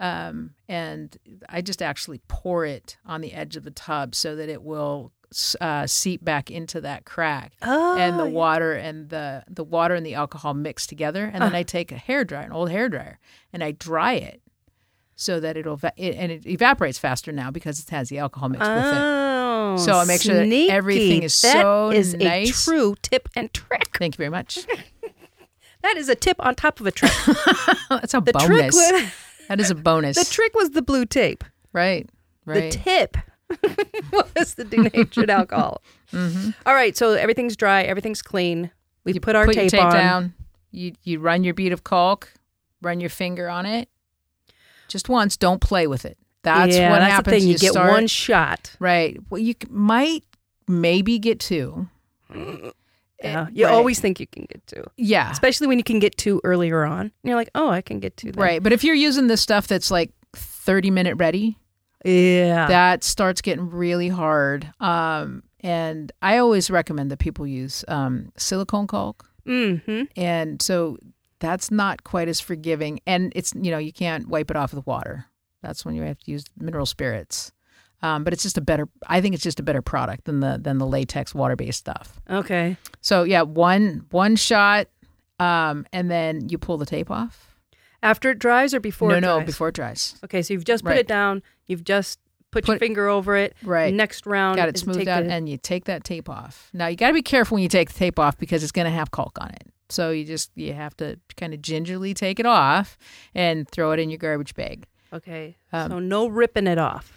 Um, 0.00 0.50
and 0.68 1.16
I 1.48 1.60
just 1.60 1.82
actually 1.82 2.20
pour 2.28 2.64
it 2.64 2.96
on 3.04 3.20
the 3.20 3.32
edge 3.32 3.56
of 3.56 3.64
the 3.64 3.70
tub 3.72 4.14
so 4.14 4.36
that 4.36 4.48
it 4.48 4.62
will 4.62 5.12
uh, 5.60 5.86
seep 5.86 6.24
back 6.24 6.50
into 6.50 6.80
that 6.80 7.04
crack. 7.04 7.52
Oh, 7.62 7.96
and 7.98 8.18
the 8.18 8.26
water 8.26 8.72
and 8.74 9.10
the 9.10 9.44
the 9.48 9.64
water 9.64 9.94
and 9.94 10.06
the 10.06 10.14
alcohol 10.14 10.54
mix 10.54 10.86
together, 10.86 11.24
and 11.32 11.42
then 11.42 11.54
I 11.54 11.62
take 11.62 11.92
a 11.92 11.96
hair 11.96 12.24
dryer, 12.24 12.44
an 12.46 12.52
old 12.52 12.70
hair 12.70 12.88
dryer, 12.88 13.18
and 13.52 13.62
I 13.62 13.72
dry 13.72 14.14
it 14.14 14.40
so 15.16 15.40
that 15.40 15.56
it'll 15.56 15.80
it, 15.96 16.14
and 16.14 16.30
it 16.32 16.46
evaporates 16.46 16.98
faster 16.98 17.32
now 17.32 17.50
because 17.50 17.80
it 17.80 17.90
has 17.90 18.08
the 18.08 18.18
alcohol 18.18 18.48
mixed 18.48 18.70
with 18.70 18.84
it. 18.84 19.27
So 19.78 19.92
I 19.98 20.04
make 20.04 20.20
sure 20.22 20.34
that 20.34 20.44
sneaky. 20.46 20.70
everything 20.70 21.22
is 21.22 21.40
That 21.42 21.62
so 21.62 21.90
is 21.90 22.14
nice. 22.14 22.50
a 22.50 22.64
true 22.70 22.94
tip 23.02 23.28
and 23.36 23.52
trick. 23.52 23.96
Thank 23.98 24.14
you 24.14 24.18
very 24.18 24.30
much. 24.30 24.58
That 25.82 25.96
is 25.96 26.08
a 26.08 26.16
tip 26.16 26.36
on 26.40 26.56
top 26.56 26.80
of 26.80 26.86
a 26.88 26.90
trick. 26.90 27.12
That's 27.88 28.12
a 28.12 28.20
The 28.20 28.32
trick 28.32 28.72
bonus. 28.72 28.74
was 28.74 29.02
that 29.48 29.60
is 29.60 29.70
a 29.70 29.76
bonus. 29.76 30.16
the 30.22 30.24
trick 30.28 30.52
was 30.54 30.70
the 30.70 30.82
blue 30.82 31.06
tape. 31.06 31.44
right, 31.72 32.10
right. 32.44 32.72
The 32.72 32.78
tip 32.78 33.16
was 34.34 34.54
the 34.54 34.64
denatured 34.64 35.30
alcohol. 35.30 35.80
Mm-hmm. 36.12 36.50
All 36.66 36.74
right, 36.74 36.96
so 36.96 37.12
everything's 37.12 37.56
dry, 37.56 37.82
everything's 37.84 38.22
clean. 38.22 38.72
We 39.04 39.12
you 39.14 39.20
put 39.20 39.36
our 39.36 39.46
put 39.46 39.54
tape, 39.54 39.70
your 39.72 39.80
tape 39.80 39.84
on. 39.86 39.92
down. 39.92 40.34
You 40.72 40.92
you 41.04 41.20
run 41.20 41.44
your 41.44 41.54
bead 41.54 41.72
of 41.72 41.84
caulk, 41.84 42.32
run 42.82 42.98
your 42.98 43.08
finger 43.10 43.48
on 43.48 43.64
it, 43.64 43.88
just 44.88 45.08
once. 45.08 45.36
Don't 45.36 45.60
play 45.60 45.86
with 45.86 46.04
it. 46.04 46.18
That's 46.56 46.76
yeah, 46.76 46.90
what 46.90 46.98
that's 47.00 47.12
happens. 47.12 47.34
The 47.34 47.40
thing. 47.40 47.48
You, 47.48 47.58
get 47.58 47.72
start- 47.72 47.90
one 47.90 48.06
shot. 48.06 48.74
Right. 48.80 49.18
Well, 49.30 49.40
you 49.40 49.54
might 49.70 50.24
maybe 50.66 51.18
get 51.18 51.40
two. 51.40 51.88
Yeah, 53.22 53.48
you 53.52 53.64
Right. 53.64 53.72
always 53.74 53.98
think 53.98 54.20
you 54.20 54.28
can 54.28 54.46
get 54.48 54.64
two, 54.68 54.84
Yeah. 54.96 55.30
especially 55.32 55.66
when 55.66 55.78
you 55.78 55.84
can 55.84 55.98
get 55.98 56.16
two 56.16 56.40
earlier 56.44 56.84
on. 56.84 57.00
And 57.00 57.12
you're 57.24 57.34
like, 57.34 57.50
oh, 57.56 57.68
I 57.68 57.80
can 57.80 57.98
get 57.98 58.16
two. 58.16 58.30
Then. 58.30 58.40
Right. 58.42 58.62
But 58.62 58.72
if 58.72 58.84
you're 58.84 58.94
using 58.94 59.26
this 59.26 59.40
stuff 59.40 59.66
that's 59.66 59.90
like 59.90 60.12
30 60.36 60.90
minute 60.92 61.16
ready, 61.16 61.58
Yeah. 62.04 62.68
that 62.68 63.02
starts 63.02 63.40
getting 63.42 63.70
really 63.70 64.08
hard. 64.08 64.72
Um, 64.78 65.42
and 65.60 66.12
I 66.22 66.38
always 66.38 66.70
recommend 66.70 67.10
that 67.10 67.18
people 67.18 67.44
use 67.44 67.84
um, 67.88 68.30
silicone 68.36 68.86
caulk. 68.86 69.28
mm-hmm. 69.44 70.04
And 70.16 70.62
so 70.62 70.96
that's 71.40 71.70
not 71.72 72.04
quite 72.04 72.28
as 72.28 72.38
forgiving. 72.38 73.00
And 73.04 73.32
it's, 73.34 73.52
you 73.60 73.72
know, 73.72 73.78
you 73.78 73.92
can't 73.92 74.28
wipe 74.28 74.48
it 74.50 74.56
off 74.56 74.72
with 74.74 74.86
water. 74.86 75.26
That's 75.62 75.84
when 75.84 75.94
you 75.94 76.02
have 76.02 76.18
to 76.18 76.30
use 76.30 76.44
mineral 76.58 76.86
spirits. 76.86 77.52
Um, 78.00 78.22
but 78.22 78.32
it's 78.32 78.44
just 78.44 78.56
a 78.56 78.60
better, 78.60 78.88
I 79.06 79.20
think 79.20 79.34
it's 79.34 79.42
just 79.42 79.58
a 79.58 79.62
better 79.62 79.82
product 79.82 80.24
than 80.24 80.38
the, 80.40 80.58
than 80.62 80.78
the 80.78 80.86
latex 80.86 81.34
water 81.34 81.56
based 81.56 81.80
stuff. 81.80 82.20
Okay. 82.30 82.76
So 83.00 83.24
yeah, 83.24 83.42
one, 83.42 84.06
one 84.10 84.36
shot. 84.36 84.86
Um, 85.40 85.86
and 85.92 86.10
then 86.10 86.48
you 86.48 86.58
pull 86.58 86.78
the 86.78 86.86
tape 86.86 87.10
off. 87.10 87.56
After 88.02 88.30
it 88.30 88.38
dries 88.38 88.74
or 88.74 88.80
before 88.80 89.10
no, 89.10 89.16
it 89.16 89.20
no, 89.20 89.36
dries? 89.38 89.46
before 89.46 89.68
it 89.68 89.74
dries. 89.74 90.14
Okay, 90.24 90.42
so 90.42 90.54
you've 90.54 90.64
just 90.64 90.84
put 90.84 90.90
Right. 90.90 90.98
it 91.00 91.08
down. 91.08 91.42
You've 91.66 91.82
just 91.84 92.18
put, 92.52 92.66
your 92.68 92.78
finger 92.78 93.08
over 93.08 93.36
it. 93.36 93.56
Right. 93.62 93.92
Next 93.92 94.26
round, 94.26 94.56
got 94.56 94.68
it 94.68 94.78
smoothed 94.78 95.08
out 95.08 95.24
the- 95.24 95.32
and 95.32 95.48
you 95.48 95.56
take 95.58 95.84
that 95.86 96.04
tape 96.04 96.28
off 96.28 96.70
now 96.72 96.86
you 96.86 96.96
got 96.96 97.08
to 97.08 97.14
be 97.14 97.22
careful 97.22 97.56
when 97.56 97.62
you 97.62 97.68
take 97.68 97.90
the 97.90 97.98
tape 97.98 98.18
off 98.18 98.38
because 98.38 98.62
it's 98.62 98.72
going 98.72 98.84
to 98.86 98.90
have 98.90 99.10
caulk 99.10 99.36
on 99.40 99.50
it 99.50 99.64
so 99.90 100.10
you 100.10 100.24
just 100.24 100.50
you 100.54 100.72
have 100.72 100.96
to 100.96 101.18
kind 101.36 101.52
of 101.52 101.60
gingerly 101.62 102.14
take 102.14 102.38
it 102.40 102.46
off 102.46 102.96
and 103.34 103.68
throw 103.68 103.92
it 103.92 103.98
in 103.98 104.08
your 104.10 104.18
garbage 104.18 104.54
bag 104.54 104.86
okay, 105.12 105.56
Um, 105.72 105.90
so 105.90 105.98
no 105.98 106.26
ripping 106.26 106.66
it 106.66 106.78
off. 106.78 107.12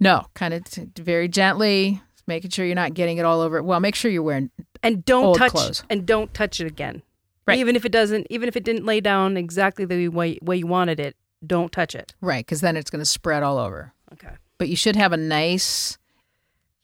no 0.00 0.26
kind 0.34 0.52
of 0.54 0.64
t- 0.64 0.88
very 0.96 1.28
gently 1.28 2.00
making 2.26 2.50
sure 2.50 2.64
you're 2.64 2.74
not 2.74 2.94
getting 2.94 3.18
it 3.18 3.24
all 3.24 3.40
over 3.40 3.62
well 3.62 3.80
make 3.80 3.94
sure 3.94 4.10
you're 4.10 4.22
wearing 4.22 4.50
and 4.82 5.04
don't 5.04 5.24
Old 5.24 5.38
touch 5.38 5.50
clothes. 5.52 5.82
and 5.90 6.06
don't 6.06 6.32
touch 6.34 6.60
it 6.60 6.66
again. 6.66 7.02
Right. 7.46 7.58
Even 7.58 7.74
if 7.74 7.84
it 7.84 7.90
doesn't, 7.90 8.28
even 8.30 8.48
if 8.48 8.56
it 8.56 8.62
didn't 8.64 8.84
lay 8.86 9.00
down 9.00 9.36
exactly 9.36 9.84
the 9.84 10.06
way 10.08 10.38
way 10.42 10.56
you 10.58 10.66
wanted 10.68 11.00
it, 11.00 11.16
don't 11.44 11.72
touch 11.72 11.94
it. 11.96 12.14
right 12.20 12.44
because 12.46 12.60
then 12.60 12.76
it's 12.76 12.90
going 12.90 13.00
to 13.00 13.04
spread 13.06 13.42
all 13.42 13.58
over 13.58 13.92
Okay. 14.12 14.30
but 14.58 14.68
you 14.68 14.76
should 14.76 14.94
have 14.96 15.12
a 15.12 15.16
nice 15.16 15.98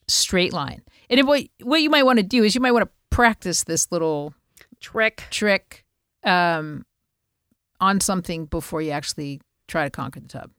straight 0.08 0.52
line 0.52 0.82
and 1.10 1.20
if 1.20 1.26
what, 1.26 1.44
what 1.62 1.80
you 1.82 1.90
might 1.90 2.04
want 2.04 2.18
to 2.18 2.22
do 2.24 2.42
is 2.42 2.54
you 2.54 2.60
might 2.60 2.72
want 2.72 2.84
to 2.84 2.90
practice 3.10 3.64
this 3.64 3.90
little 3.92 4.34
Trick. 4.80 5.24
trick 5.30 5.84
um, 6.24 6.84
on 7.80 8.00
something 8.00 8.46
before 8.46 8.80
you 8.82 8.90
actually 8.90 9.40
try 9.68 9.84
to 9.84 9.90
conquer 9.90 10.20
the 10.20 10.28
tub. 10.28 10.50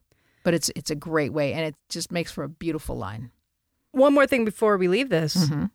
But 0.44 0.54
it's 0.54 0.72
it's 0.76 0.90
a 0.90 0.96
great 0.96 1.34
way, 1.34 1.54
and 1.54 1.66
it 1.66 1.76
just 1.90 2.12
makes 2.12 2.32
for 2.32 2.44
a 2.44 2.50
beautiful 2.50 2.96
line. 2.96 3.32
One 3.92 4.14
more 4.14 4.28
thing 4.28 4.46
before 4.46 4.78
we 4.78 4.88
leave 4.88 5.10
this. 5.10 5.36
Mm-hmm. 5.36 5.66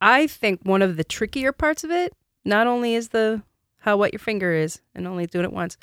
I 0.00 0.26
think 0.26 0.60
one 0.64 0.82
of 0.82 0.96
the 0.96 1.04
trickier 1.04 1.52
parts 1.52 1.84
of 1.84 1.90
it 1.90 2.12
not 2.44 2.66
only 2.66 2.94
is 2.94 3.10
the 3.10 3.42
how 3.78 3.96
wet 3.96 4.12
your 4.12 4.18
finger 4.18 4.52
is 4.52 4.80
and 4.94 5.06
only 5.06 5.26
doing 5.26 5.44
it 5.44 5.52
once, 5.52 5.76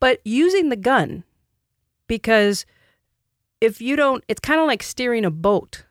but 0.00 0.20
using 0.24 0.70
the 0.70 0.76
gun 0.76 1.24
because 2.06 2.66
if 3.60 3.80
you 3.80 3.96
don't, 3.96 4.24
it's 4.28 4.40
kind 4.40 4.60
of 4.60 4.66
like 4.66 4.82
steering 4.82 5.24
a 5.24 5.30
boat. 5.30 5.84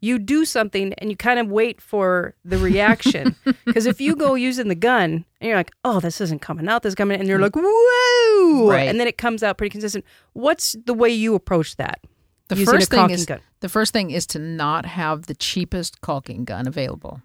You 0.00 0.18
do 0.18 0.44
something 0.44 0.94
and 0.94 1.10
you 1.10 1.16
kind 1.16 1.38
of 1.38 1.48
wait 1.48 1.80
for 1.80 2.34
the 2.44 2.58
reaction. 2.58 3.36
Because 3.64 3.86
if 3.86 4.00
you 4.00 4.16
go 4.16 4.34
using 4.34 4.66
the 4.66 4.74
gun 4.74 5.24
and 5.40 5.48
you're 5.48 5.56
like, 5.56 5.70
oh, 5.84 6.00
this 6.00 6.20
isn't 6.20 6.40
coming 6.40 6.68
out, 6.68 6.82
this 6.82 6.90
is 6.90 6.94
coming, 6.96 7.20
and 7.20 7.28
you're 7.28 7.38
mm. 7.38 7.42
like, 7.42 7.54
whoa, 7.56 8.68
Right. 8.68 8.88
and 8.88 8.98
then 8.98 9.06
it 9.06 9.16
comes 9.16 9.44
out 9.44 9.58
pretty 9.58 9.70
consistent. 9.70 10.04
What's 10.32 10.74
the 10.86 10.94
way 10.94 11.10
you 11.10 11.36
approach 11.36 11.76
that? 11.76 12.00
The 12.48 12.64
first 12.64 12.90
thing 12.90 13.10
is 13.10 13.26
gun. 13.26 13.40
the 13.60 13.68
first 13.68 13.92
thing 13.92 14.10
is 14.10 14.26
to 14.28 14.40
not 14.40 14.86
have 14.86 15.26
the 15.26 15.34
cheapest 15.34 16.00
caulking 16.00 16.44
gun 16.44 16.66
available. 16.66 17.22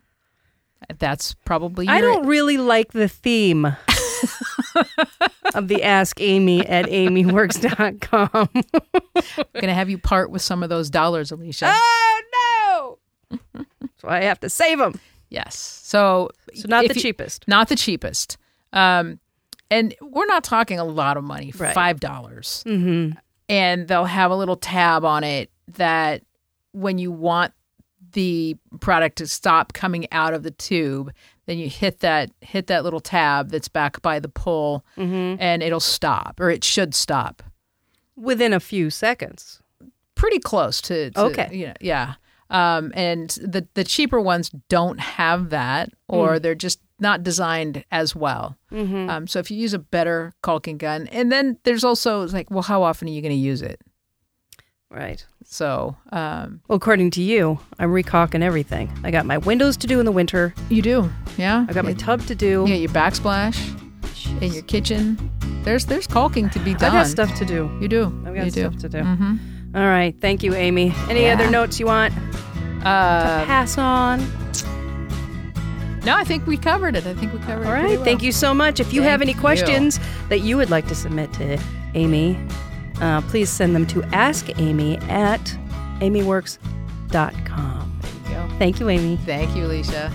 That's 0.99 1.33
probably 1.45 1.88
your, 1.88 1.95
I 1.95 2.01
don't 2.01 2.27
really 2.27 2.57
like 2.57 2.91
the 2.91 3.07
theme 3.07 3.65
of 5.55 5.67
the 5.67 5.81
Ask 5.83 6.21
Amy 6.21 6.65
at 6.65 6.85
amyworks.com. 6.85 8.29
I'm 8.53 9.45
going 9.53 9.67
to 9.67 9.73
have 9.73 9.89
you 9.89 9.97
part 9.97 10.29
with 10.29 10.43
some 10.43 10.61
of 10.61 10.69
those 10.69 10.91
dollars, 10.91 11.31
Alicia. 11.31 11.73
oh 11.73 12.21
no! 12.33 12.35
So 13.97 14.08
I 14.10 14.21
have 14.23 14.39
to 14.41 14.49
save 14.49 14.77
them. 14.79 14.99
yes. 15.29 15.58
So, 15.84 16.29
So 16.53 16.67
not 16.67 16.88
the 16.88 16.93
you- 16.95 17.01
cheapest. 17.01 17.47
Not 17.47 17.69
the 17.69 17.75
cheapest. 17.75 18.38
Um, 18.73 19.19
and 19.71 19.95
we're 20.01 20.25
not 20.27 20.43
talking 20.43 20.79
a 20.79 20.84
lot 20.86 21.17
of 21.17 21.23
money. 21.23 21.51
Right. 21.58 21.73
Five 21.73 21.99
dollars. 21.99 22.63
Mm-hmm. 22.67 23.17
and 23.49 23.88
they'll 23.88 24.05
have 24.05 24.31
a 24.31 24.36
little 24.36 24.55
tab 24.58 25.03
on 25.05 25.23
it 25.23 25.49
that 25.67 26.21
when 26.71 26.97
you 26.97 27.12
want 27.12 27.53
the 28.12 28.55
product 28.79 29.17
to 29.17 29.27
stop 29.27 29.73
coming 29.73 30.08
out 30.12 30.34
of 30.34 30.41
the 30.43 30.51
tube 30.51 31.12
then 31.47 31.58
you 31.60 31.67
hit 31.69 31.99
that 31.99 32.31
hit 32.41 32.67
that 32.67 32.84
little 32.84 32.99
tab 33.01 33.49
that's 33.51 33.67
back 33.67 34.01
by 34.01 34.19
the 34.19 34.29
pull 34.29 34.84
Mm-hmm. 34.97 35.36
and 35.41 35.62
it'll 35.63 35.79
stop 35.79 36.39
or 36.39 36.49
it 36.49 36.63
should 36.63 36.95
stop 36.95 37.43
Within 38.15 38.53
a 38.53 38.60
few 38.62 38.89
seconds. 38.89 39.62
pretty 40.15 40.39
close 40.39 40.79
to, 40.81 41.12
to 41.12 41.19
Okay. 41.25 41.49
you 41.51 41.67
know, 41.67 41.73
yeah 41.81 42.13
um, 42.49 42.91
and 42.95 43.29
the 43.41 43.67
the 43.73 43.84
cheaper 43.84 44.19
ones 44.21 44.51
don't 44.69 44.99
have 44.99 45.49
that 45.49 45.89
or 46.08 46.39
they're 46.39 46.55
just 46.55 46.79
not 46.99 47.23
designed 47.23 47.84
as 47.91 48.15
well 48.15 48.58
Mm-hmm. 48.71 49.10
um, 49.10 49.27
so 49.27 49.39
if 49.39 49.49
you 49.51 49.58
use 49.58 49.73
a 49.73 49.79
better 49.79 50.34
caulking 50.43 50.77
gun 50.77 51.08
and 51.08 51.31
then 51.31 51.58
there's 51.63 51.84
also 51.84 52.21
it's 52.23 52.34
like 52.34 52.49
well 52.51 52.62
how 52.63 52.84
often 52.84 53.08
are 53.08 53.12
you 53.12 53.21
going 53.21 53.31
to 53.31 53.38
use 53.38 53.62
it 53.62 53.79
Right. 54.91 55.25
so 55.43 55.97
um, 56.13 56.62
Well, 56.69 56.77
according 56.77 57.12
to 57.12 57.21
you, 57.21 57.60
I'm 57.79 57.89
recalking 57.91 58.41
everything. 58.43 58.89
I 59.03 59.12
got 59.12 59.25
my 59.25 59.38
windows 59.39 59.75
to 59.77 59.88
do 59.88 59.99
in 59.99 60.05
the 60.05 60.12
winter. 60.12 60.53
You 60.69 60.81
do, 60.81 61.10
yeah. 61.38 61.65
I 61.67 61.73
got 61.73 61.84
my 61.84 61.93
tub 61.93 62.21
to 62.27 62.36
do. 62.36 62.63
yeah, 62.67 62.75
your 62.75 62.91
backsplash 62.91 63.58
in 64.41 64.53
your 64.53 64.63
kitchen. 64.63 65.29
There's 65.63 65.86
there's 65.88 66.08
caulking 66.08 66.49
to 66.51 66.60
be 66.60 66.75
done. 66.75 66.91
I 66.95 66.99
got 67.01 67.08
stuff 67.08 67.36
to 67.39 67.45
do. 67.45 67.69
You 67.81 67.88
do. 67.89 68.03
I've 68.25 68.36
got 68.36 68.45
you 68.45 68.51
do. 68.51 68.62
stuff 68.69 68.77
to 68.77 68.89
do. 68.89 69.03
hmm 69.03 69.36
All 69.75 69.85
right. 69.88 70.15
Thank 70.21 70.43
you, 70.43 70.53
Amy. 70.53 70.93
Any 71.09 71.23
Yeah. 71.23 71.33
other 71.33 71.49
notes 71.49 71.79
you 71.79 71.85
want 71.85 72.13
to 72.13 72.88
Uh, 72.88 73.45
pass 73.45 73.77
on? 73.77 74.19
no, 76.05 76.15
I 76.15 76.23
think 76.23 76.47
we 76.47 76.55
covered 76.55 76.95
it. 76.95 77.05
I 77.05 77.13
think 77.13 77.33
we 77.33 77.39
covered 77.39 77.67
All 77.67 77.73
it. 77.73 77.77
All 77.77 77.83
right. 77.83 77.95
well. 77.97 78.05
Thank 78.05 78.23
you 78.23 78.31
so 78.31 78.53
much. 78.53 78.79
If 78.79 78.93
you 78.93 79.01
have 79.01 79.19
Thank 79.19 79.29
any 79.29 79.33
you. 79.33 79.39
questions 79.41 79.99
that 80.29 80.41
you 80.41 80.55
would 80.57 80.69
like 80.69 80.88
to 80.88 80.95
submit 80.95 81.33
to 81.33 81.57
Amy, 81.93 82.38
uh, 83.01 83.19
please 83.21 83.49
send 83.49 83.75
them 83.75 83.85
to 83.88 84.01
askamy 84.13 85.01
at 85.09 85.41
amyworks.com. 85.99 87.99
There 88.01 88.11
you 88.11 88.47
go. 88.47 88.55
Thank 88.59 88.79
you, 88.79 88.88
Amy. 88.89 89.17
Thank 89.25 89.55
you, 89.57 89.65
Alicia. 89.65 90.09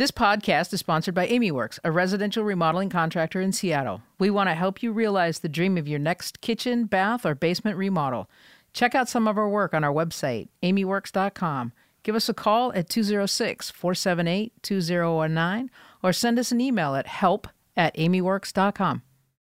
This 0.00 0.10
podcast 0.10 0.72
is 0.72 0.80
sponsored 0.80 1.14
by 1.14 1.28
AmyWorks, 1.28 1.78
a 1.84 1.92
residential 1.92 2.42
remodeling 2.42 2.88
contractor 2.88 3.38
in 3.42 3.52
Seattle. 3.52 4.00
We 4.18 4.30
want 4.30 4.48
to 4.48 4.54
help 4.54 4.82
you 4.82 4.92
realize 4.92 5.40
the 5.40 5.48
dream 5.50 5.76
of 5.76 5.86
your 5.86 5.98
next 5.98 6.40
kitchen, 6.40 6.86
bath, 6.86 7.26
or 7.26 7.34
basement 7.34 7.76
remodel. 7.76 8.30
Check 8.72 8.94
out 8.94 9.10
some 9.10 9.28
of 9.28 9.36
our 9.36 9.50
work 9.50 9.74
on 9.74 9.84
our 9.84 9.92
website, 9.92 10.48
amyworks.com. 10.62 11.74
Give 12.02 12.14
us 12.14 12.30
a 12.30 12.32
call 12.32 12.72
at 12.72 12.88
206 12.88 13.70
478 13.72 14.54
2019 14.62 15.70
or 16.02 16.14
send 16.14 16.38
us 16.38 16.50
an 16.50 16.62
email 16.62 16.94
at 16.94 17.06
help 17.06 17.46
at 17.76 17.94
amyworks.com. 17.94 19.02